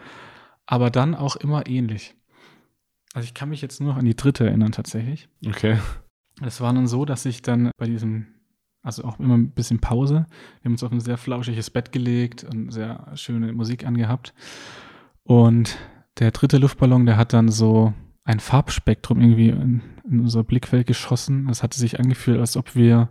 [0.65, 2.15] aber dann auch immer ähnlich.
[3.13, 5.29] Also ich kann mich jetzt nur noch an die dritte erinnern tatsächlich.
[5.45, 5.77] Okay.
[6.41, 8.25] Es war dann so, dass ich dann bei diesem
[8.83, 10.25] Also auch immer ein bisschen Pause.
[10.61, 14.33] Wir haben uns auf ein sehr flauschiges Bett gelegt und sehr schöne Musik angehabt.
[15.23, 15.77] Und
[16.19, 21.47] der dritte Luftballon, der hat dann so ein Farbspektrum irgendwie in, in unser Blickfeld geschossen.
[21.49, 23.09] Es hatte sich angefühlt, als ob wir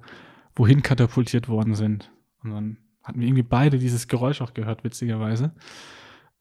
[0.54, 2.10] wohin katapultiert worden sind.
[2.42, 5.52] Und dann hatten wir irgendwie beide dieses Geräusch auch gehört, witzigerweise.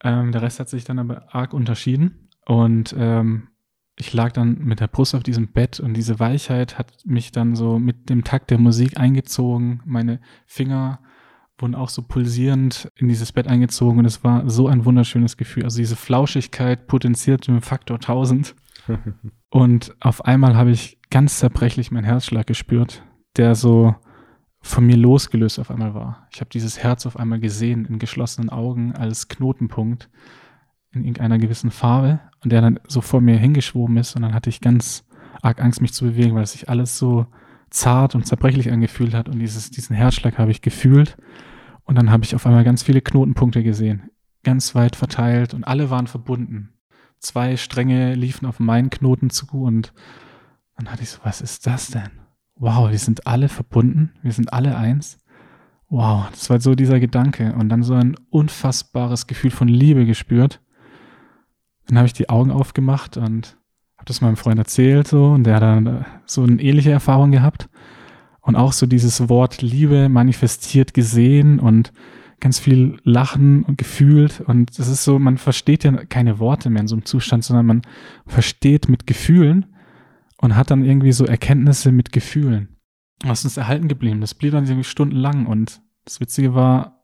[0.04, 2.30] Ähm, der Rest hat sich dann aber arg unterschieden.
[2.46, 3.50] Und ähm,
[4.00, 7.56] ich lag dann mit der Brust auf diesem Bett und diese Weichheit hat mich dann
[7.56, 9.82] so mit dem Takt der Musik eingezogen.
[9.86, 11.02] Meine Finger
[11.58, 15.66] wurden auch so pulsierend in dieses Bett eingezogen und es war so ein wunderschönes Gefühl.
[15.66, 18.56] Also diese Flauschigkeit potenziert mit Faktor 1000.
[19.50, 23.04] und auf einmal habe ich ganz zerbrechlich meinen Herzschlag gespürt,
[23.36, 23.96] der so
[24.62, 26.28] von mir losgelöst auf einmal war.
[26.32, 30.10] Ich habe dieses Herz auf einmal gesehen in geschlossenen Augen als Knotenpunkt
[30.92, 34.50] in irgendeiner gewissen Farbe und der dann so vor mir hingeschwoben ist und dann hatte
[34.50, 35.06] ich ganz
[35.42, 37.28] arg Angst, mich zu bewegen, weil sich alles so
[37.70, 41.18] zart und zerbrechlich angefühlt hat und dieses, diesen Herzschlag habe ich gefühlt
[41.84, 44.10] und dann habe ich auf einmal ganz viele Knotenpunkte gesehen,
[44.44, 46.74] ganz weit verteilt und alle waren verbunden.
[47.20, 49.94] Zwei Stränge liefen auf meinen Knoten zu und
[50.78, 52.10] dann hatte ich so, was ist das denn?
[52.56, 55.18] Wow, wir sind alle verbunden, wir sind alle eins.
[55.90, 60.62] Wow, das war so dieser Gedanke und dann so ein unfassbares Gefühl von Liebe gespürt.
[61.90, 63.58] Dann habe ich die Augen aufgemacht und
[63.98, 67.68] habe das meinem Freund erzählt so und der hat dann so eine ähnliche Erfahrung gehabt
[68.42, 71.92] und auch so dieses Wort Liebe manifestiert gesehen und
[72.40, 74.40] ganz viel lachen und gefühlt.
[74.42, 77.66] Und das ist so, man versteht ja keine Worte mehr in so einem Zustand, sondern
[77.66, 77.82] man
[78.28, 79.66] versteht mit Gefühlen
[80.38, 82.78] und hat dann irgendwie so Erkenntnisse mit Gefühlen.
[83.24, 84.22] Was ist uns erhalten geblieben?
[84.22, 85.48] Das blieb dann irgendwie stundenlang.
[85.48, 86.99] Und das Witzige war,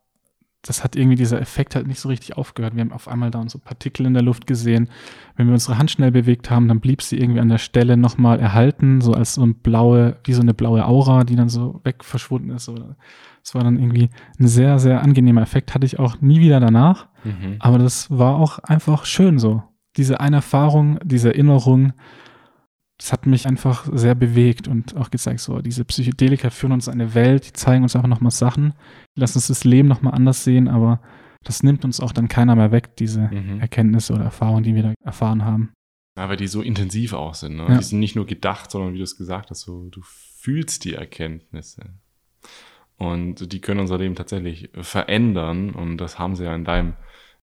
[0.67, 2.75] das hat irgendwie dieser Effekt halt nicht so richtig aufgehört.
[2.75, 4.89] Wir haben auf einmal da so Partikel in der Luft gesehen.
[5.35, 8.39] Wenn wir unsere Hand schnell bewegt haben, dann blieb sie irgendwie an der Stelle nochmal
[8.39, 12.03] erhalten, so als so ein blaue, wie so eine blaue Aura, die dann so weg
[12.03, 12.69] verschwunden ist.
[13.43, 14.09] Es war dann irgendwie
[14.39, 15.75] ein sehr, sehr angenehmer Effekt.
[15.75, 17.07] Hatte ich auch nie wieder danach.
[17.23, 17.57] Mhm.
[17.59, 19.61] Aber das war auch einfach schön so.
[19.97, 21.93] Diese eine Erfahrung, diese Erinnerung,
[22.97, 26.93] das hat mich einfach sehr bewegt und auch gezeigt, so diese Psychedelika führen uns in
[26.93, 28.73] eine Welt, die zeigen uns einfach nochmal Sachen,
[29.15, 31.01] die lassen uns das Leben nochmal anders sehen, aber
[31.43, 33.59] das nimmt uns auch dann keiner mehr weg, diese mhm.
[33.59, 35.73] Erkenntnisse oder Erfahrungen, die wir da erfahren haben.
[36.17, 37.57] Ja, weil die so intensiv auch sind.
[37.57, 37.65] Ne?
[37.67, 37.77] Ja.
[37.77, 40.93] Die sind nicht nur gedacht, sondern wie du es gesagt hast, so, du fühlst die
[40.93, 41.93] Erkenntnisse.
[42.97, 45.71] Und die können unser Leben tatsächlich verändern.
[45.71, 46.93] Und das haben sie ja in deinem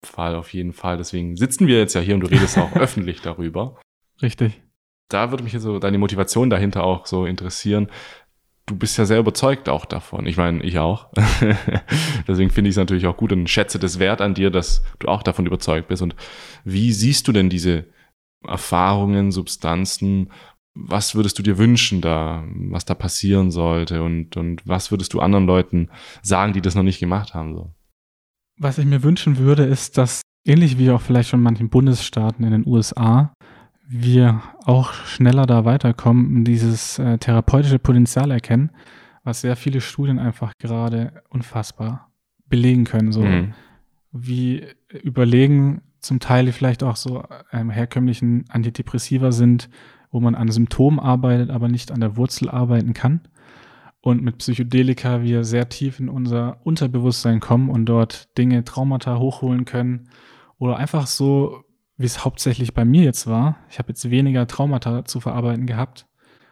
[0.03, 0.97] Fall auf jeden Fall.
[0.97, 3.81] Deswegen sitzen wir jetzt ja hier und du redest auch öffentlich darüber.
[4.21, 4.61] Richtig
[5.09, 7.87] da würde mich so deine Motivation dahinter auch so interessieren.
[8.67, 10.27] Du bist ja sehr überzeugt auch davon.
[10.27, 11.09] Ich meine, ich auch.
[12.27, 15.07] Deswegen finde ich es natürlich auch gut und schätze das Wert an dir, dass du
[15.07, 16.03] auch davon überzeugt bist.
[16.03, 16.15] Und
[16.63, 17.85] wie siehst du denn diese
[18.47, 20.31] Erfahrungen, Substanzen?
[20.75, 24.03] Was würdest du dir wünschen da, was da passieren sollte?
[24.03, 25.89] Und, und was würdest du anderen Leuten
[26.21, 27.55] sagen, die das noch nicht gemacht haben?
[27.55, 27.73] So?
[28.59, 32.51] Was ich mir wünschen würde, ist, dass ähnlich wie auch vielleicht schon manchen Bundesstaaten in
[32.51, 33.33] den USA,
[33.91, 38.69] wir auch schneller da weiterkommen, dieses äh, therapeutische Potenzial erkennen,
[39.23, 42.11] was sehr viele Studien einfach gerade unfassbar
[42.45, 43.11] belegen können.
[43.11, 43.53] So mhm.
[44.11, 44.63] wie
[45.01, 49.69] überlegen zum Teil vielleicht auch so ähm, herkömmlichen Antidepressiva sind,
[50.11, 53.21] wo man an Symptomen arbeitet, aber nicht an der Wurzel arbeiten kann.
[54.01, 59.65] Und mit Psychedelika wir sehr tief in unser Unterbewusstsein kommen und dort Dinge, Traumata hochholen
[59.65, 60.09] können
[60.57, 61.63] oder einfach so
[61.99, 63.57] wie es hauptsächlich bei mir jetzt war.
[63.69, 66.07] Ich habe jetzt weniger Traumata zu verarbeiten gehabt,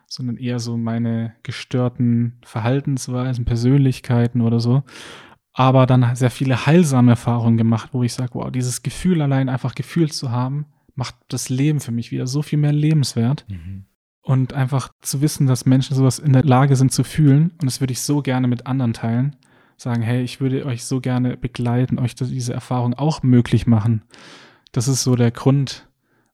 [0.05, 4.83] sondern eher so meine gestörten Verhaltensweisen, Persönlichkeiten oder so.
[5.53, 9.73] Aber dann sehr viele heilsame Erfahrungen gemacht, wo ich sage, wow, dieses Gefühl allein einfach
[9.73, 13.45] gefühlt zu haben, macht das Leben für mich wieder so viel mehr lebenswert.
[13.47, 13.85] Mhm.
[14.21, 17.51] Und einfach zu wissen, dass Menschen sowas in der Lage sind zu fühlen.
[17.61, 19.37] Und das würde ich so gerne mit anderen teilen.
[19.77, 24.03] Sagen, hey, ich würde euch so gerne begleiten, euch diese Erfahrung auch möglich machen
[24.71, 25.87] das ist so der Grund,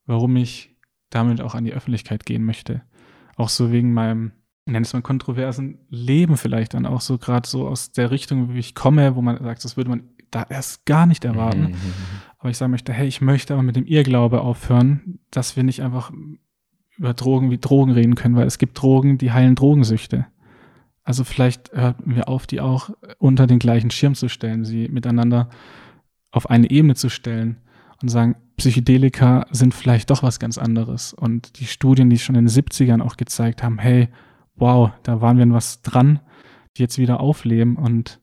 [0.05, 0.75] warum ich
[1.09, 2.81] damit auch an die Öffentlichkeit gehen möchte.
[3.35, 4.31] Auch so wegen meinem,
[4.65, 8.59] nenn es mal kontroversen Leben vielleicht dann auch so gerade so aus der Richtung, wie
[8.59, 11.61] ich komme, wo man sagt, das würde man da erst gar nicht erwarten.
[11.61, 11.67] Mhm.
[11.67, 12.21] mhm, mhm.
[12.39, 15.81] Aber ich sagen möchte, hey, ich möchte aber mit dem Irrglaube aufhören, dass wir nicht
[15.81, 16.11] einfach
[16.97, 20.27] über Drogen wie Drogen reden können, weil es gibt Drogen, die heilen Drogensüchte.
[21.03, 25.49] Also vielleicht hörten wir auf, die auch unter den gleichen Schirm zu stellen, sie miteinander
[26.31, 27.62] auf eine Ebene zu stellen
[28.03, 31.13] und sagen, Psychedelika sind vielleicht doch was ganz anderes.
[31.13, 34.09] Und die Studien, die schon in den 70ern auch gezeigt haben, hey,
[34.55, 36.19] wow, da waren wir in was dran,
[36.77, 38.19] die jetzt wieder aufleben und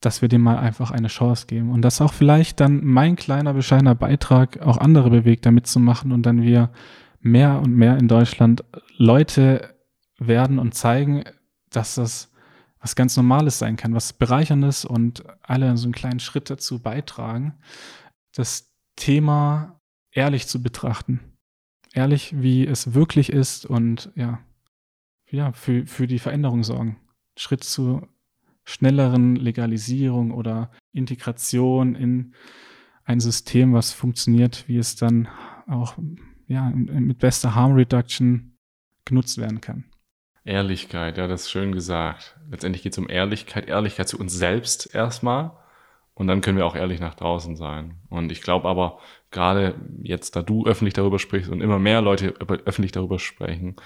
[0.00, 1.70] dass wir dem mal einfach eine Chance geben.
[1.70, 6.24] Und dass auch vielleicht dann mein kleiner, bescheidener Beitrag auch andere bewegt, da mitzumachen und
[6.24, 6.70] dann wir
[7.20, 8.64] mehr und mehr in Deutschland
[8.96, 9.74] Leute
[10.18, 11.24] werden und zeigen,
[11.70, 12.30] dass das
[12.80, 17.54] was ganz Normales sein kann, was Bereicherndes und alle so einen kleinen Schritt dazu beitragen,
[18.34, 19.80] das Thema
[20.12, 21.20] ehrlich zu betrachten.
[21.92, 24.40] Ehrlich, wie es wirklich ist und ja,
[25.30, 26.98] ja für, für die Veränderung sorgen.
[27.36, 28.06] Schritt zu
[28.64, 32.34] schnelleren Legalisierung oder Integration in
[33.04, 35.28] ein System, was funktioniert, wie es dann
[35.66, 35.96] auch
[36.46, 38.56] ja, mit bester Harm Reduction
[39.04, 39.84] genutzt werden kann.
[40.44, 42.38] Ehrlichkeit, ja, das ist schön gesagt.
[42.50, 45.52] Letztendlich geht es um Ehrlichkeit, Ehrlichkeit zu uns selbst erstmal
[46.14, 47.96] und dann können wir auch ehrlich nach draußen sein.
[48.08, 48.98] Und ich glaube aber,
[49.30, 53.76] gerade jetzt, da du öffentlich darüber sprichst und immer mehr Leute öffentlich darüber sprechen,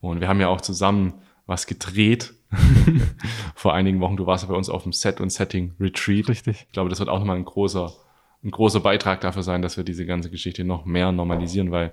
[0.00, 1.14] und wir haben ja auch zusammen
[1.46, 2.34] was gedreht
[3.54, 4.16] vor einigen Wochen.
[4.16, 6.28] Du warst ja bei uns auf dem Set und Setting Retreat.
[6.28, 6.64] Richtig.
[6.66, 7.92] Ich glaube, das wird auch nochmal ein großer,
[8.44, 11.92] ein großer Beitrag dafür sein, dass wir diese ganze Geschichte noch mehr normalisieren, weil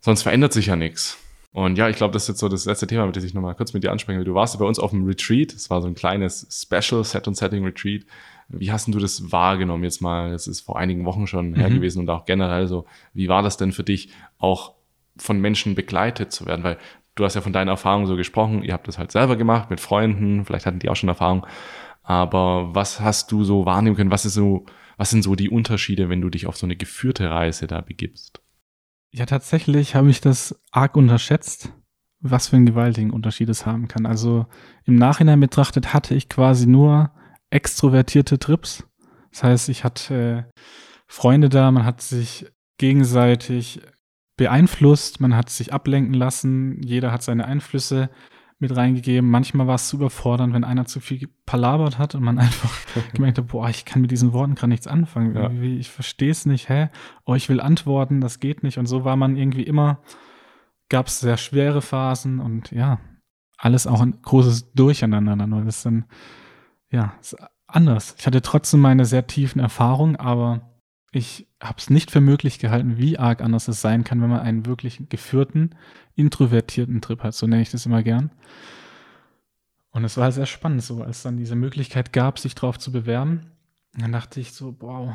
[0.00, 1.18] sonst verändert sich ja nichts.
[1.56, 3.54] Und ja, ich glaube, das ist jetzt so das letzte Thema, mit dem ich nochmal
[3.54, 4.26] kurz mit dir ansprechen will.
[4.26, 5.54] Du warst ja bei uns auf dem Retreat.
[5.54, 8.04] Es war so ein kleines Special Set und Setting Retreat.
[8.50, 10.32] Wie hast du das wahrgenommen jetzt mal?
[10.32, 11.54] Das ist vor einigen Wochen schon mhm.
[11.54, 12.84] her gewesen und auch generell so.
[13.14, 14.74] Wie war das denn für dich, auch
[15.16, 16.62] von Menschen begleitet zu werden?
[16.62, 16.76] Weil
[17.14, 18.62] du hast ja von deinen Erfahrungen so gesprochen.
[18.62, 20.44] Ihr habt das halt selber gemacht mit Freunden.
[20.44, 21.46] Vielleicht hatten die auch schon Erfahrung.
[22.02, 24.10] Aber was hast du so wahrnehmen können?
[24.10, 24.66] Was ist so,
[24.98, 28.42] was sind so die Unterschiede, wenn du dich auf so eine geführte Reise da begibst?
[29.12, 31.72] Ja, tatsächlich habe ich das arg unterschätzt,
[32.20, 34.06] was für einen gewaltigen Unterschied es haben kann.
[34.06, 34.46] Also
[34.84, 37.12] im Nachhinein betrachtet hatte ich quasi nur
[37.50, 38.84] extrovertierte Trips.
[39.30, 40.60] Das heißt, ich hatte äh,
[41.06, 42.46] Freunde da, man hat sich
[42.78, 43.80] gegenseitig
[44.36, 48.10] beeinflusst, man hat sich ablenken lassen, jeder hat seine Einflüsse
[48.58, 49.28] mit reingegeben.
[49.28, 52.72] Manchmal war es zu überfordernd, wenn einer zu viel palabert hat und man einfach
[53.14, 55.34] gemerkt hat, boah, ich kann mit diesen Worten gerade nichts anfangen.
[55.34, 55.50] Ja.
[55.50, 56.88] Ich verstehe es nicht, hä?
[57.24, 58.78] Oh, ich will antworten, das geht nicht.
[58.78, 60.00] Und so war man irgendwie immer,
[60.88, 63.00] gab es sehr schwere Phasen und ja,
[63.58, 65.36] alles auch ein großes Durcheinander.
[65.36, 66.04] Dann, das ist dann,
[66.90, 67.36] ja, ist
[67.66, 68.14] anders.
[68.18, 70.80] Ich hatte trotzdem meine sehr tiefen Erfahrungen, aber
[71.12, 74.40] ich habe es nicht für möglich gehalten, wie arg anders es sein kann, wenn man
[74.40, 75.70] einen wirklich geführten,
[76.14, 77.34] introvertierten Trip hat.
[77.34, 78.30] So nenne ich das immer gern.
[79.90, 83.52] Und es war sehr spannend, so als dann diese Möglichkeit gab, sich drauf zu bewerben.
[83.94, 85.14] Dann dachte ich so, wow,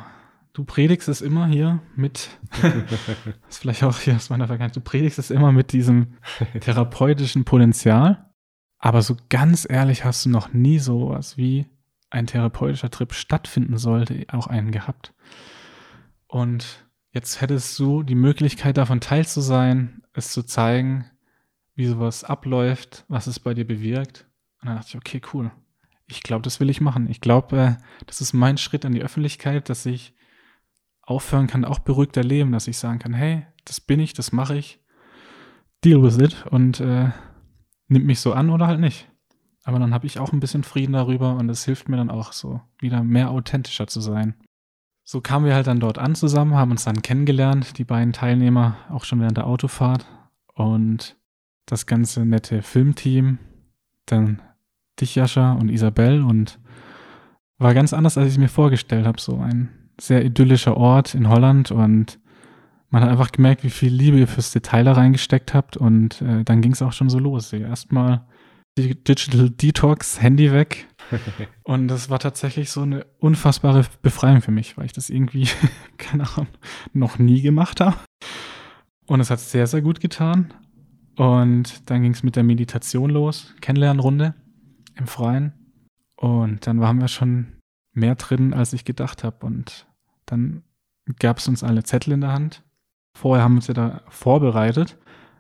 [0.54, 2.30] du predigst es immer hier mit,
[2.62, 3.00] das
[3.50, 6.16] ist vielleicht auch hier aus meiner Vergangenheit, du predigst es immer mit diesem
[6.60, 8.32] therapeutischen Potenzial.
[8.80, 11.68] Aber so ganz ehrlich hast du noch nie sowas wie
[12.10, 15.14] ein therapeutischer Trip stattfinden sollte, auch einen gehabt.
[16.32, 21.12] Und jetzt hättest du die Möglichkeit, davon teil zu sein, es zu zeigen,
[21.76, 24.30] wie sowas abläuft, was es bei dir bewirkt.
[24.62, 25.52] Und dann dachte ich, okay, cool.
[26.08, 27.10] Ich glaube, das will ich machen.
[27.10, 27.76] Ich glaube, äh,
[28.06, 30.16] das ist mein Schritt an die Öffentlichkeit, dass ich
[31.02, 34.56] aufhören kann, auch beruhigter leben, dass ich sagen kann, hey, das bin ich, das mache
[34.56, 34.80] ich,
[35.84, 37.10] deal with it und äh,
[37.90, 39.12] nimmt mich so an oder halt nicht.
[39.64, 42.32] Aber dann habe ich auch ein bisschen Frieden darüber und es hilft mir dann auch
[42.32, 44.36] so, wieder mehr authentischer zu sein
[45.04, 48.78] so kamen wir halt dann dort an zusammen, haben uns dann kennengelernt, die beiden Teilnehmer,
[48.90, 50.06] auch schon während der Autofahrt.
[50.54, 51.18] Und
[51.66, 53.40] das ganze nette Filmteam,
[54.06, 54.42] dann
[55.00, 56.22] dich, Jascha, und Isabel.
[56.22, 56.60] Und
[57.58, 59.20] war ganz anders, als ich es mir vorgestellt habe.
[59.20, 61.72] So ein sehr idyllischer Ort in Holland.
[61.72, 62.20] Und
[62.90, 65.78] man hat einfach gemerkt, wie viel Liebe ihr fürs Detail da reingesteckt habt.
[65.78, 67.52] Und äh, dann ging es auch schon so los.
[67.54, 68.26] Erstmal
[68.78, 70.88] Digital Detox, Handy weg.
[71.64, 75.48] Und das war tatsächlich so eine unfassbare Befreiung für mich, weil ich das irgendwie,
[75.98, 76.48] keine Ahnung,
[76.94, 77.98] noch nie gemacht habe.
[79.08, 80.54] Und es hat sehr, sehr gut getan.
[81.18, 84.34] Und dann ging es mit der Meditation los, Kennenlernrunde
[84.96, 85.54] im Freien.
[86.16, 87.58] Und dann waren wir schon
[87.94, 89.46] mehr drin, als ich gedacht habe.
[89.46, 89.88] Und
[90.26, 90.64] dann
[91.20, 92.64] gab es uns alle Zettel in der Hand.
[93.18, 94.98] Vorher haben wir uns ja da vorbereitet,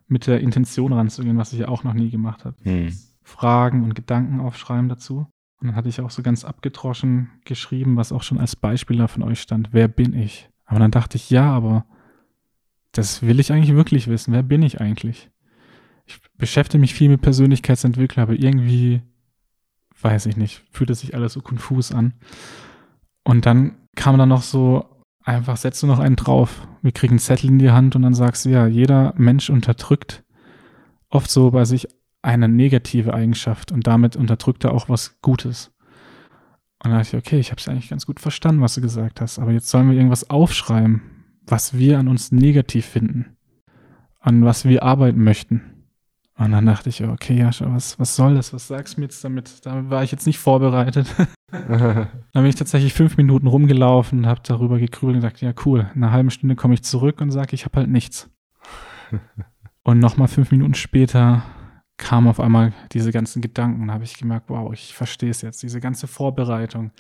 [0.08, 2.58] mit der Intention ranzugehen, was ich ja auch noch nie gemacht habe.
[2.64, 2.94] Hm.
[3.24, 5.28] Fragen und Gedanken aufschreiben dazu.
[5.60, 9.08] Und dann hatte ich auch so ganz abgedroschen geschrieben, was auch schon als Beispiel da
[9.08, 9.70] von euch stand.
[9.72, 10.50] Wer bin ich?
[10.66, 11.86] Aber dann dachte ich, ja, aber
[12.92, 14.34] das will ich eigentlich wirklich wissen.
[14.34, 15.30] Wer bin ich eigentlich?
[16.06, 19.02] Ich beschäftige mich viel mit Persönlichkeitsentwicklung, aber irgendwie,
[20.02, 22.14] weiß ich nicht, fühlt es sich alles so konfus an.
[23.24, 26.68] Und dann kam dann noch so, einfach setzt du noch einen drauf.
[26.82, 30.24] Wir kriegen einen Zettel in die Hand und dann sagst du, ja, jeder Mensch unterdrückt
[31.10, 31.88] oft so bei sich
[32.22, 35.72] eine negative Eigenschaft und damit unterdrückt er auch was Gutes.
[36.84, 39.22] Und dann dachte ich, okay, ich habe es eigentlich ganz gut verstanden, was du gesagt
[39.22, 41.02] hast, aber jetzt sollen wir irgendwas aufschreiben,
[41.46, 43.38] was wir an uns negativ finden,
[44.20, 45.62] an was wir arbeiten möchten.
[46.38, 48.52] Und dann dachte ich, okay, ja, was, was soll das?
[48.52, 49.64] Was sagst du mir jetzt damit?
[49.64, 51.08] Damit war ich jetzt nicht vorbereitet.
[51.52, 56.04] dann bin ich tatsächlich fünf Minuten rumgelaufen, habe darüber gegrübelt und gesagt, ja, cool, in
[56.04, 58.30] einer halben Stunde komme ich zurück und sage, ich habe halt nichts.
[59.84, 61.44] und nochmal fünf Minuten später
[62.02, 63.88] kamen auf einmal diese ganzen Gedanken.
[63.88, 65.64] Da habe ich gemerkt, wow, ich verstehe es jetzt.
[65.64, 66.91] Diese ganze Vorbereitung,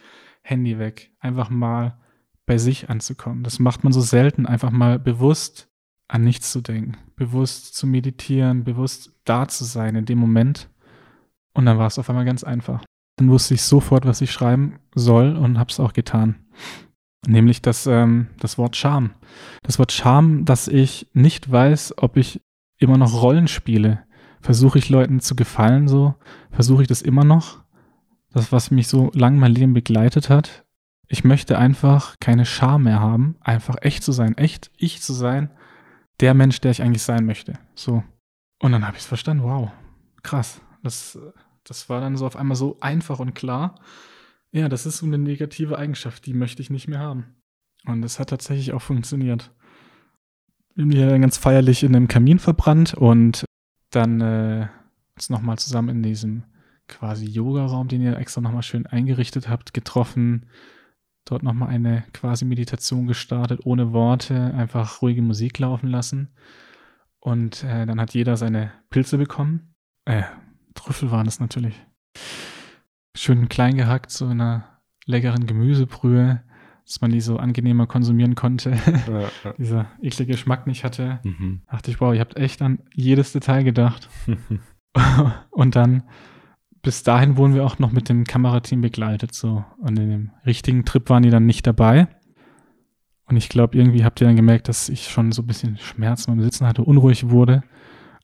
[0.43, 1.97] Handy weg, einfach mal
[2.45, 3.43] bei sich anzukommen.
[3.43, 5.69] Das macht man so selten, einfach mal bewusst
[6.07, 10.69] an nichts zu denken, bewusst zu meditieren, bewusst da zu sein in dem Moment.
[11.53, 12.83] Und dann war es auf einmal ganz einfach.
[13.17, 16.35] Dann wusste ich sofort, was ich schreiben soll und habe es auch getan.
[17.27, 19.11] Nämlich das, ähm, das Wort Scham.
[19.63, 22.41] Das Wort Scham, dass ich nicht weiß, ob ich
[22.77, 24.03] immer noch Rollen spiele.
[24.41, 26.15] Versuche ich Leuten zu gefallen so?
[26.51, 27.63] Versuche ich das immer noch?
[28.33, 30.65] Das, was mich so lang mein Leben begleitet hat.
[31.07, 35.51] Ich möchte einfach keine Scham mehr haben, einfach echt zu sein, echt ich zu sein,
[36.21, 37.59] der Mensch, der ich eigentlich sein möchte.
[37.75, 38.03] So.
[38.59, 39.71] Und dann habe ich es verstanden, wow,
[40.23, 40.61] krass.
[40.83, 41.19] Das,
[41.63, 43.75] das war dann so auf einmal so einfach und klar.
[44.51, 47.35] Ja, das ist so eine negative Eigenschaft, die möchte ich nicht mehr haben.
[47.85, 49.51] Und es hat tatsächlich auch funktioniert.
[50.75, 53.45] Wir haben die dann ganz feierlich in einem Kamin verbrannt und
[53.91, 54.67] dann äh,
[55.15, 56.43] uns nochmal zusammen in diesem
[56.87, 60.47] quasi Yoga-Raum, den ihr extra nochmal schön eingerichtet habt, getroffen.
[61.25, 66.33] Dort nochmal eine quasi Meditation gestartet, ohne Worte, einfach ruhige Musik laufen lassen.
[67.19, 69.75] Und äh, dann hat jeder seine Pilze bekommen.
[70.05, 70.23] Äh,
[70.73, 71.75] Trüffel waren es natürlich.
[73.15, 76.43] Schön klein gehackt, so in einer leckeren Gemüsebrühe,
[76.85, 78.71] dass man die so angenehmer konsumieren konnte.
[79.07, 79.53] Ja, ja.
[79.57, 81.19] Dieser eklige Geschmack nicht hatte.
[81.23, 81.61] Mhm.
[81.69, 84.09] Dachte ich, wow, ihr habt echt an jedes Detail gedacht.
[85.49, 86.03] und dann,
[86.81, 89.63] bis dahin wurden wir auch noch mit dem Kamerateam begleitet, so.
[89.77, 92.07] Und in dem richtigen Trip waren die dann nicht dabei.
[93.25, 96.31] Und ich glaube, irgendwie habt ihr dann gemerkt, dass ich schon so ein bisschen Schmerzen
[96.31, 97.63] beim Sitzen hatte, unruhig wurde.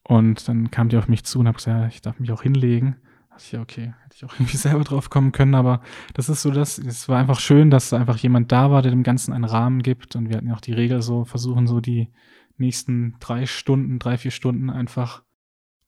[0.03, 2.97] Und dann kam die auf mich zu und habe gesagt, ich darf mich auch hinlegen.
[3.37, 5.81] Da ich, ja, okay, hätte ich auch irgendwie selber drauf kommen können, aber
[6.15, 9.03] das ist so das, es war einfach schön, dass einfach jemand da war, der dem
[9.03, 10.15] Ganzen einen Rahmen gibt.
[10.15, 12.11] Und wir hatten ja auch die Regel so, versuchen so die
[12.57, 15.23] nächsten drei Stunden, drei, vier Stunden einfach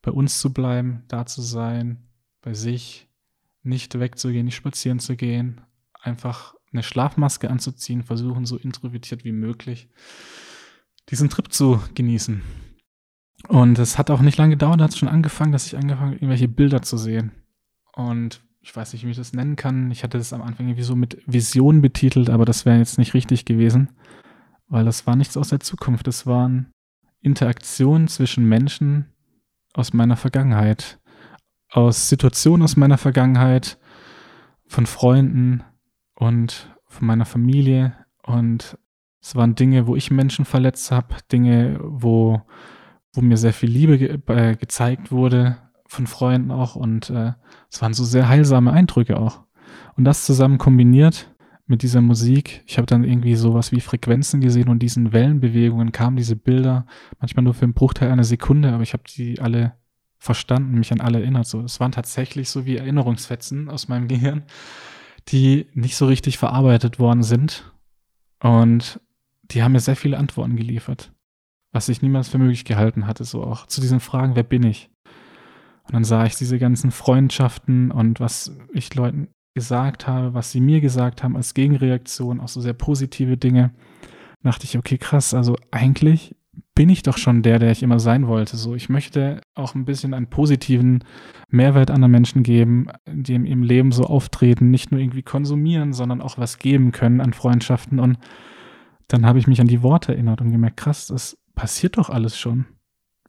[0.03, 2.07] bei uns zu bleiben, da zu sein,
[2.41, 3.09] bei sich,
[3.63, 5.61] nicht wegzugehen, nicht spazieren zu gehen,
[5.99, 9.89] einfach eine Schlafmaske anzuziehen, versuchen so introvertiert wie möglich
[11.09, 12.43] diesen Trip zu genießen.
[13.47, 16.15] Und es hat auch nicht lange gedauert, hat es schon angefangen, dass ich angefangen habe,
[16.15, 17.31] irgendwelche Bilder zu sehen.
[17.93, 19.89] Und ich weiß nicht, wie ich das nennen kann.
[19.91, 23.13] Ich hatte das am Anfang irgendwie so mit Vision betitelt, aber das wäre jetzt nicht
[23.13, 23.89] richtig gewesen,
[24.67, 26.07] weil das war nichts aus der Zukunft.
[26.07, 26.71] Das waren
[27.21, 29.13] Interaktionen zwischen Menschen
[29.73, 30.99] aus meiner Vergangenheit,
[31.71, 33.77] aus Situationen aus meiner Vergangenheit,
[34.65, 35.63] von Freunden
[36.15, 37.93] und von meiner Familie.
[38.23, 38.77] Und
[39.21, 42.41] es waren Dinge, wo ich Menschen verletzt habe, Dinge, wo
[43.13, 45.57] wo mir sehr viel Liebe ge äh, gezeigt wurde,
[45.87, 46.75] von Freunden auch.
[46.75, 47.33] Und äh,
[47.71, 49.41] es waren so sehr heilsame Eindrücke auch.
[49.95, 51.33] Und das zusammen kombiniert
[51.65, 52.63] mit dieser Musik.
[52.65, 56.85] Ich habe dann irgendwie sowas wie Frequenzen gesehen und diesen Wellenbewegungen kamen diese Bilder,
[57.19, 59.73] manchmal nur für einen Bruchteil einer Sekunde, aber ich habe die alle
[60.17, 61.45] verstanden, mich an alle erinnert.
[61.45, 64.43] So, es waren tatsächlich so wie Erinnerungsfetzen aus meinem Gehirn,
[65.27, 67.71] die nicht so richtig verarbeitet worden sind.
[68.41, 68.99] Und
[69.43, 71.11] die haben mir sehr viele Antworten geliefert
[71.71, 74.89] was ich niemals für möglich gehalten hatte, so auch zu diesen Fragen, wer bin ich?
[75.83, 80.61] Und dann sah ich diese ganzen Freundschaften und was ich Leuten gesagt habe, was sie
[80.61, 83.73] mir gesagt haben als Gegenreaktion, auch so sehr positive Dinge.
[84.41, 86.35] Da dachte ich, okay, krass, also eigentlich
[86.75, 88.55] bin ich doch schon der, der ich immer sein wollte.
[88.55, 91.03] So, ich möchte auch ein bisschen einen positiven
[91.49, 96.37] Mehrwert anderen Menschen geben, die im Leben so auftreten, nicht nur irgendwie konsumieren, sondern auch
[96.37, 97.99] was geben können an Freundschaften.
[97.99, 98.17] Und
[99.07, 102.39] dann habe ich mich an die Worte erinnert und gemerkt, krass, das passiert doch alles
[102.39, 102.67] schon.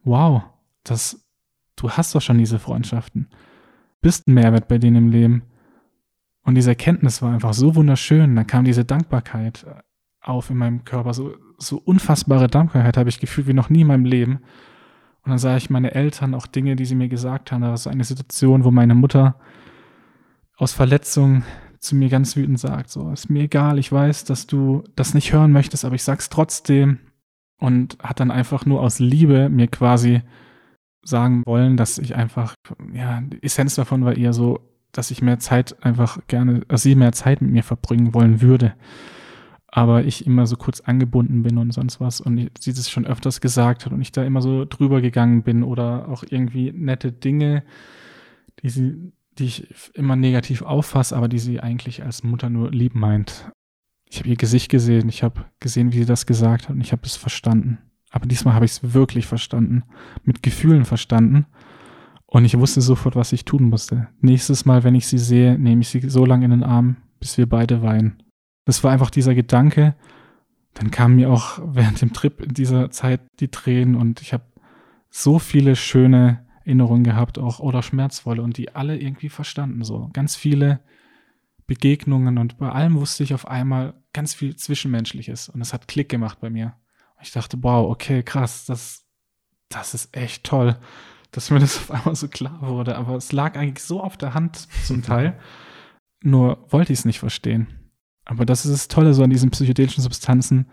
[0.05, 0.45] Wow,
[0.85, 1.26] das,
[1.74, 3.28] du hast doch schon diese Freundschaften.
[4.03, 5.43] Bist ein Mehrwert bei denen im Leben.
[6.43, 8.37] Und diese Erkenntnis war einfach so wunderschön.
[8.37, 9.66] Dann kam diese Dankbarkeit
[10.20, 11.12] auf in meinem Körper.
[11.12, 14.37] So, so unfassbare Dankbarkeit habe ich gefühlt wie noch nie in meinem Leben.
[15.22, 17.62] Und dann sah ich meine Eltern auch Dinge, die sie mir gesagt haben.
[17.62, 19.41] Da war so eine Situation, wo meine Mutter
[20.57, 21.43] aus Verletzung
[21.81, 25.33] zu mir ganz wütend sagt, so, ist mir egal, ich weiß, dass du das nicht
[25.33, 27.01] hören möchtest, aber ich sag's trotzdem
[27.61, 30.22] und hat dann einfach nur aus Liebe mir quasi
[31.02, 32.54] sagen wollen, dass ich einfach,
[32.92, 34.61] ja, die Essenz davon war eher so,
[34.92, 38.74] dass ich mehr Zeit einfach gerne, dass sie mehr Zeit mit mir verbringen wollen würde.
[39.68, 43.40] Aber ich immer so kurz angebunden bin und sonst was und sie das schon öfters
[43.40, 47.62] gesagt hat und ich da immer so drüber gegangen bin oder auch irgendwie nette Dinge,
[48.62, 52.96] die sie, die ich immer negativ auffasse, aber die sie eigentlich als Mutter nur lieb
[52.96, 53.52] meint
[54.11, 56.90] ich habe ihr Gesicht gesehen, ich habe gesehen, wie sie das gesagt hat und ich
[56.90, 57.78] habe es verstanden.
[58.11, 59.84] Aber diesmal habe ich es wirklich verstanden,
[60.24, 61.46] mit Gefühlen verstanden.
[62.26, 64.08] Und ich wusste sofort, was ich tun musste.
[64.20, 67.38] Nächstes Mal, wenn ich sie sehe, nehme ich sie so lange in den Arm, bis
[67.38, 68.22] wir beide weinen.
[68.64, 69.94] Das war einfach dieser Gedanke.
[70.74, 74.44] Dann kamen mir auch während dem Trip in dieser Zeit die Tränen und ich habe
[75.08, 79.84] so viele schöne Erinnerungen gehabt, auch oder schmerzvolle und die alle irgendwie verstanden.
[79.84, 80.80] So ganz viele
[81.70, 86.08] Begegnungen und bei allem wusste ich auf einmal ganz viel Zwischenmenschliches und es hat Klick
[86.08, 86.74] gemacht bei mir.
[87.22, 89.06] Ich dachte, wow, okay, krass, das,
[89.68, 90.76] das ist echt toll,
[91.30, 92.96] dass mir das auf einmal so klar wurde.
[92.96, 95.38] Aber es lag eigentlich so auf der Hand zum Teil.
[96.24, 97.68] Nur wollte ich es nicht verstehen.
[98.24, 100.66] Aber das ist das Tolle so an diesen psychedelischen Substanzen.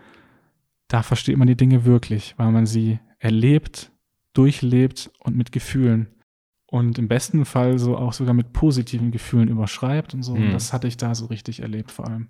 [0.88, 3.92] Da versteht man die Dinge wirklich, weil man sie erlebt,
[4.32, 6.08] durchlebt und mit Gefühlen.
[6.70, 10.34] Und im besten Fall so auch sogar mit positiven Gefühlen überschreibt und so.
[10.34, 10.46] Mhm.
[10.46, 12.28] Und das hatte ich da so richtig erlebt vor allem.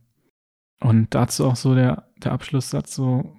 [0.81, 3.37] Und dazu auch so der, der Abschlusssatz so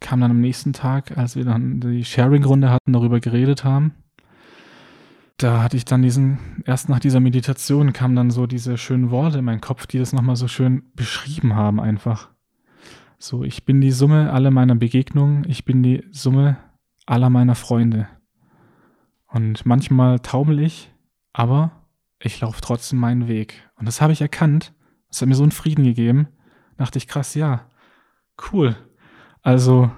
[0.00, 3.94] kam dann am nächsten Tag, als wir dann die Sharing-Runde hatten, darüber geredet haben.
[5.38, 9.38] Da hatte ich dann diesen, erst nach dieser Meditation kamen dann so diese schönen Worte
[9.38, 12.30] in meinen Kopf, die das nochmal so schön beschrieben haben einfach.
[13.18, 16.58] So, ich bin die Summe aller meiner Begegnungen, ich bin die Summe
[17.06, 18.08] aller meiner Freunde.
[19.36, 20.90] Und manchmal taumel ich,
[21.34, 21.70] aber
[22.18, 23.68] ich laufe trotzdem meinen Weg.
[23.74, 24.72] Und das habe ich erkannt.
[25.10, 26.28] Das hat mir so einen Frieden gegeben.
[26.78, 27.66] Da dachte ich, krass, ja,
[28.50, 28.74] cool.
[29.42, 29.90] Also,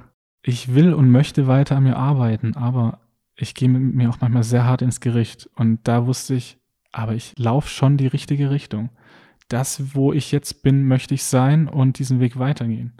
[0.42, 2.98] ich will und möchte weiter an mir arbeiten, aber
[3.36, 5.48] ich gehe mit mir auch manchmal sehr hart ins Gericht.
[5.54, 6.58] Und da wusste ich,
[6.90, 8.90] aber ich laufe schon die richtige Richtung.
[9.46, 12.94] Das, wo ich jetzt bin, möchte ich sein und diesen Weg weitergehen.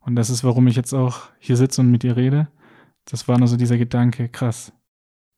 [0.00, 2.48] Und das ist, warum ich jetzt auch hier sitze und mit dir rede.
[3.04, 4.72] Das war nur so dieser Gedanke, krass.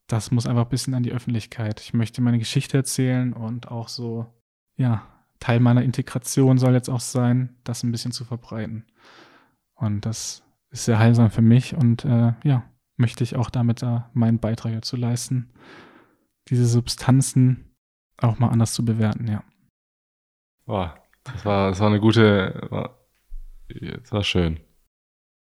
[0.07, 1.81] Das muss einfach ein bisschen an die Öffentlichkeit.
[1.81, 4.27] Ich möchte meine Geschichte erzählen und auch so,
[4.77, 5.07] ja,
[5.41, 8.87] Teil meiner Integration soll jetzt auch sein, das ein bisschen zu verbreiten.
[9.75, 12.65] Und das ist sehr heilsam für mich und äh, ja,
[12.97, 15.53] möchte ich auch damit äh, meinen Beitrag dazu leisten,
[16.49, 17.77] diese Substanzen
[18.17, 19.43] auch mal anders zu bewerten, ja.
[20.67, 22.99] Boah, das war, das war eine gute, war,
[23.69, 24.61] das war schön.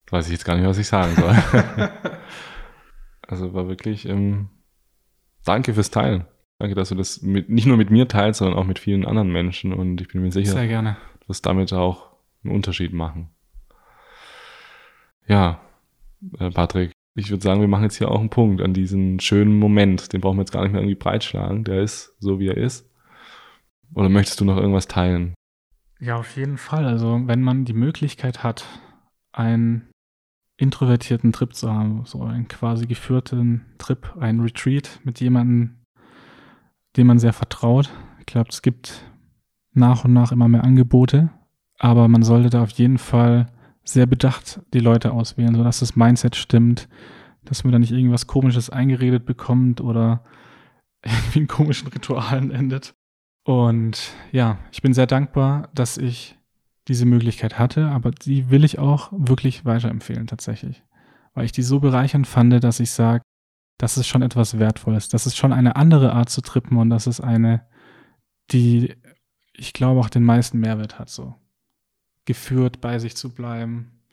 [0.05, 1.34] Das weiß ich jetzt gar nicht, was ich sagen soll.
[3.28, 4.49] also war wirklich, ähm,
[5.46, 6.26] danke fürs Teilen.
[6.60, 9.32] Danke, dass du das mit, nicht nur mit mir teilst, sondern auch mit vielen anderen
[9.32, 9.74] Menschen.
[9.74, 10.98] Und ich bin mir sicher, Sehr gerne.
[11.22, 12.12] du wirst damit auch
[12.44, 13.30] einen Unterschied machen.
[15.28, 15.62] Ja,
[16.39, 19.58] äh, Patrick, ich würde sagen, wir machen jetzt hier auch einen Punkt an diesen schönen
[19.58, 20.14] Moment.
[20.14, 21.64] Den brauchen wir jetzt gar nicht mehr irgendwie breitschlagen.
[21.64, 22.89] Der ist so, wie er ist.
[23.94, 25.34] Oder möchtest du noch irgendwas teilen?
[26.00, 26.86] Ja, auf jeden Fall.
[26.86, 28.66] Also, wenn man die Möglichkeit hat,
[29.32, 29.89] einen
[30.58, 35.78] introvertierten Trip zu haben, so einen quasi geführten Trip, einen Retreat mit jemandem,
[36.95, 37.89] dem man sehr vertraut.
[38.20, 39.04] Ich glaube, es gibt
[39.74, 41.32] nach und nach immer mehr Angebote,
[41.80, 43.47] aber man sollte da auf jeden Fall
[43.84, 46.88] sehr bedacht die Leute auswählen, sodass das Mindset stimmt,
[47.43, 50.24] dass man da nicht irgendwas Komisches eingeredet bekommt oder
[51.01, 52.95] irgendwie in komischen Ritualen endet.
[53.43, 56.38] Und ja, ich bin sehr dankbar, dass ich
[56.88, 60.84] diese Möglichkeit hatte, aber die will ich auch wirklich weiterempfehlen tatsächlich,
[61.34, 63.23] weil ich die so bereichernd fand, dass ich sage,
[63.77, 67.07] das ist schon etwas Wertvolles, das ist schon eine andere Art zu trippen und das
[67.07, 67.65] ist eine,
[68.51, 68.95] die
[69.55, 71.36] ich glaube auch den meisten Mehrwert hat so
[72.25, 74.03] geführt, bei sich zu bleiben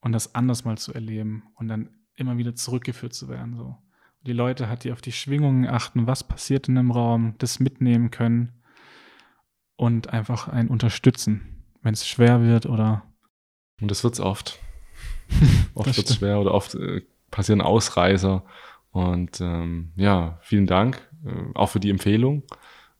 [0.00, 3.56] und das anders mal zu erleben und dann immer wieder zurückgeführt zu werden.
[3.56, 3.76] So.
[4.22, 8.10] Die Leute hat, die auf die Schwingungen achten, was passiert in einem Raum, das mitnehmen
[8.10, 8.52] können
[9.76, 11.55] und einfach einen unterstützen,
[11.86, 13.04] wenn es schwer wird oder.
[13.80, 14.58] Und das wird es oft.
[15.74, 18.42] oft wird es schwer oder oft äh, passieren Ausreißer.
[18.90, 22.42] Und ähm, ja, vielen Dank äh, auch für die Empfehlung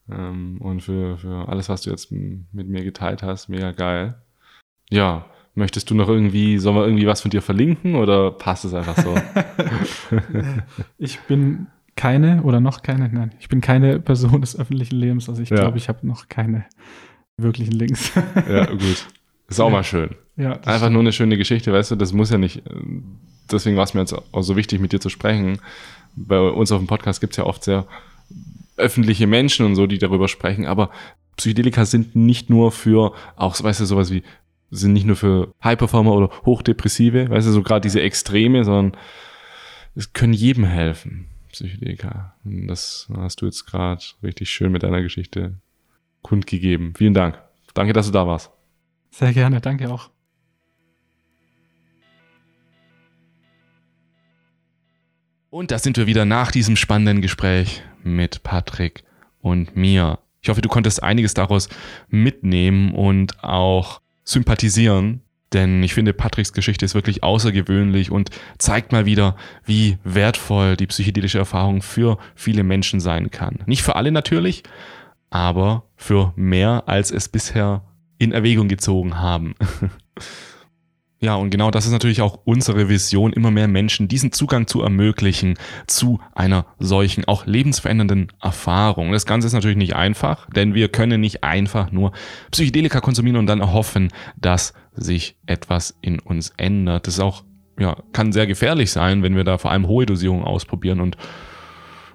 [0.08, 3.48] ähm, und für, für alles, was du jetzt mit mir geteilt hast.
[3.48, 4.22] Mega geil.
[4.88, 5.26] Ja,
[5.56, 8.96] möchtest du noch irgendwie, sollen wir irgendwie was von dir verlinken oder passt es einfach
[8.98, 9.16] so?
[10.98, 11.66] ich bin
[11.96, 15.56] keine oder noch keine, nein, ich bin keine Person des öffentlichen Lebens, also ich ja.
[15.56, 16.66] glaube, ich habe noch keine
[17.38, 18.12] wirklichen Links.
[18.48, 19.06] ja, gut.
[19.48, 19.72] Ist auch ja.
[19.72, 20.10] mal schön.
[20.36, 20.92] Ja, Einfach stimmt.
[20.92, 22.62] nur eine schöne Geschichte, weißt du, das muss ja nicht,
[23.50, 25.60] deswegen war es mir jetzt auch so wichtig, mit dir zu sprechen.
[26.14, 27.86] Bei uns auf dem Podcast gibt es ja oft sehr
[28.76, 30.90] öffentliche Menschen und so, die darüber sprechen, aber
[31.36, 34.22] Psychedelika sind nicht nur für auch, weißt du, sowas wie
[34.70, 39.00] sind nicht nur für High-Performer oder Hochdepressive, weißt du, so gerade diese Extreme, sondern
[39.94, 42.34] es können jedem helfen, Psychedelika.
[42.44, 45.54] Und das hast du jetzt gerade richtig schön mit deiner Geschichte
[46.22, 46.94] kundgegeben.
[46.96, 47.40] Vielen Dank.
[47.74, 48.50] Danke, dass du da warst.
[49.10, 50.10] Sehr gerne, danke auch.
[55.50, 59.04] Und da sind wir wieder nach diesem spannenden Gespräch mit Patrick
[59.40, 60.18] und mir.
[60.42, 61.68] Ich hoffe, du konntest einiges daraus
[62.08, 69.06] mitnehmen und auch sympathisieren, denn ich finde, Patricks Geschichte ist wirklich außergewöhnlich und zeigt mal
[69.06, 73.60] wieder, wie wertvoll die psychedelische Erfahrung für viele Menschen sein kann.
[73.66, 74.64] Nicht für alle natürlich,
[75.30, 77.82] aber für mehr, als es bisher
[78.18, 79.54] in Erwägung gezogen haben.
[81.18, 84.82] Ja, und genau das ist natürlich auch unsere Vision, immer mehr Menschen diesen Zugang zu
[84.82, 85.54] ermöglichen
[85.86, 89.12] zu einer solchen auch lebensverändernden Erfahrung.
[89.12, 92.12] Das Ganze ist natürlich nicht einfach, denn wir können nicht einfach nur
[92.50, 97.06] Psychedelika konsumieren und dann erhoffen, dass sich etwas in uns ändert.
[97.06, 97.44] Das ist auch,
[97.78, 101.16] ja, kann sehr gefährlich sein, wenn wir da vor allem hohe Dosierungen ausprobieren und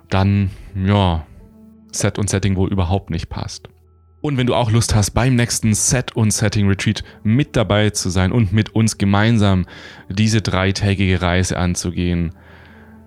[0.09, 1.25] dann, ja,
[1.91, 3.69] Set und Setting wohl überhaupt nicht passt.
[4.21, 8.09] Und wenn du auch Lust hast, beim nächsten Set und Setting Retreat mit dabei zu
[8.09, 9.65] sein und mit uns gemeinsam
[10.09, 12.35] diese dreitägige Reise anzugehen,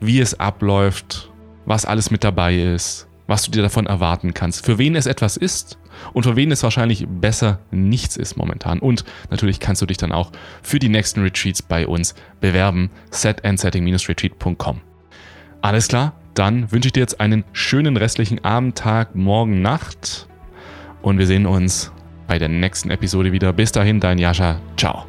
[0.00, 1.32] wie es abläuft,
[1.64, 5.36] was alles mit dabei ist, was du dir davon erwarten kannst, für wen es etwas
[5.36, 5.78] ist
[6.12, 8.78] und für wen es wahrscheinlich besser nichts ist momentan.
[8.78, 12.90] Und natürlich kannst du dich dann auch für die nächsten Retreats bei uns bewerben.
[13.10, 14.80] setandsetting-retreat.com.
[15.62, 20.28] Alles klar, dann wünsche ich dir jetzt einen schönen restlichen Abend, Tag, Morgen, Nacht
[21.02, 21.92] und wir sehen uns
[22.26, 23.52] bei der nächsten Episode wieder.
[23.52, 24.60] Bis dahin, dein Jascha.
[24.76, 25.06] Ciao.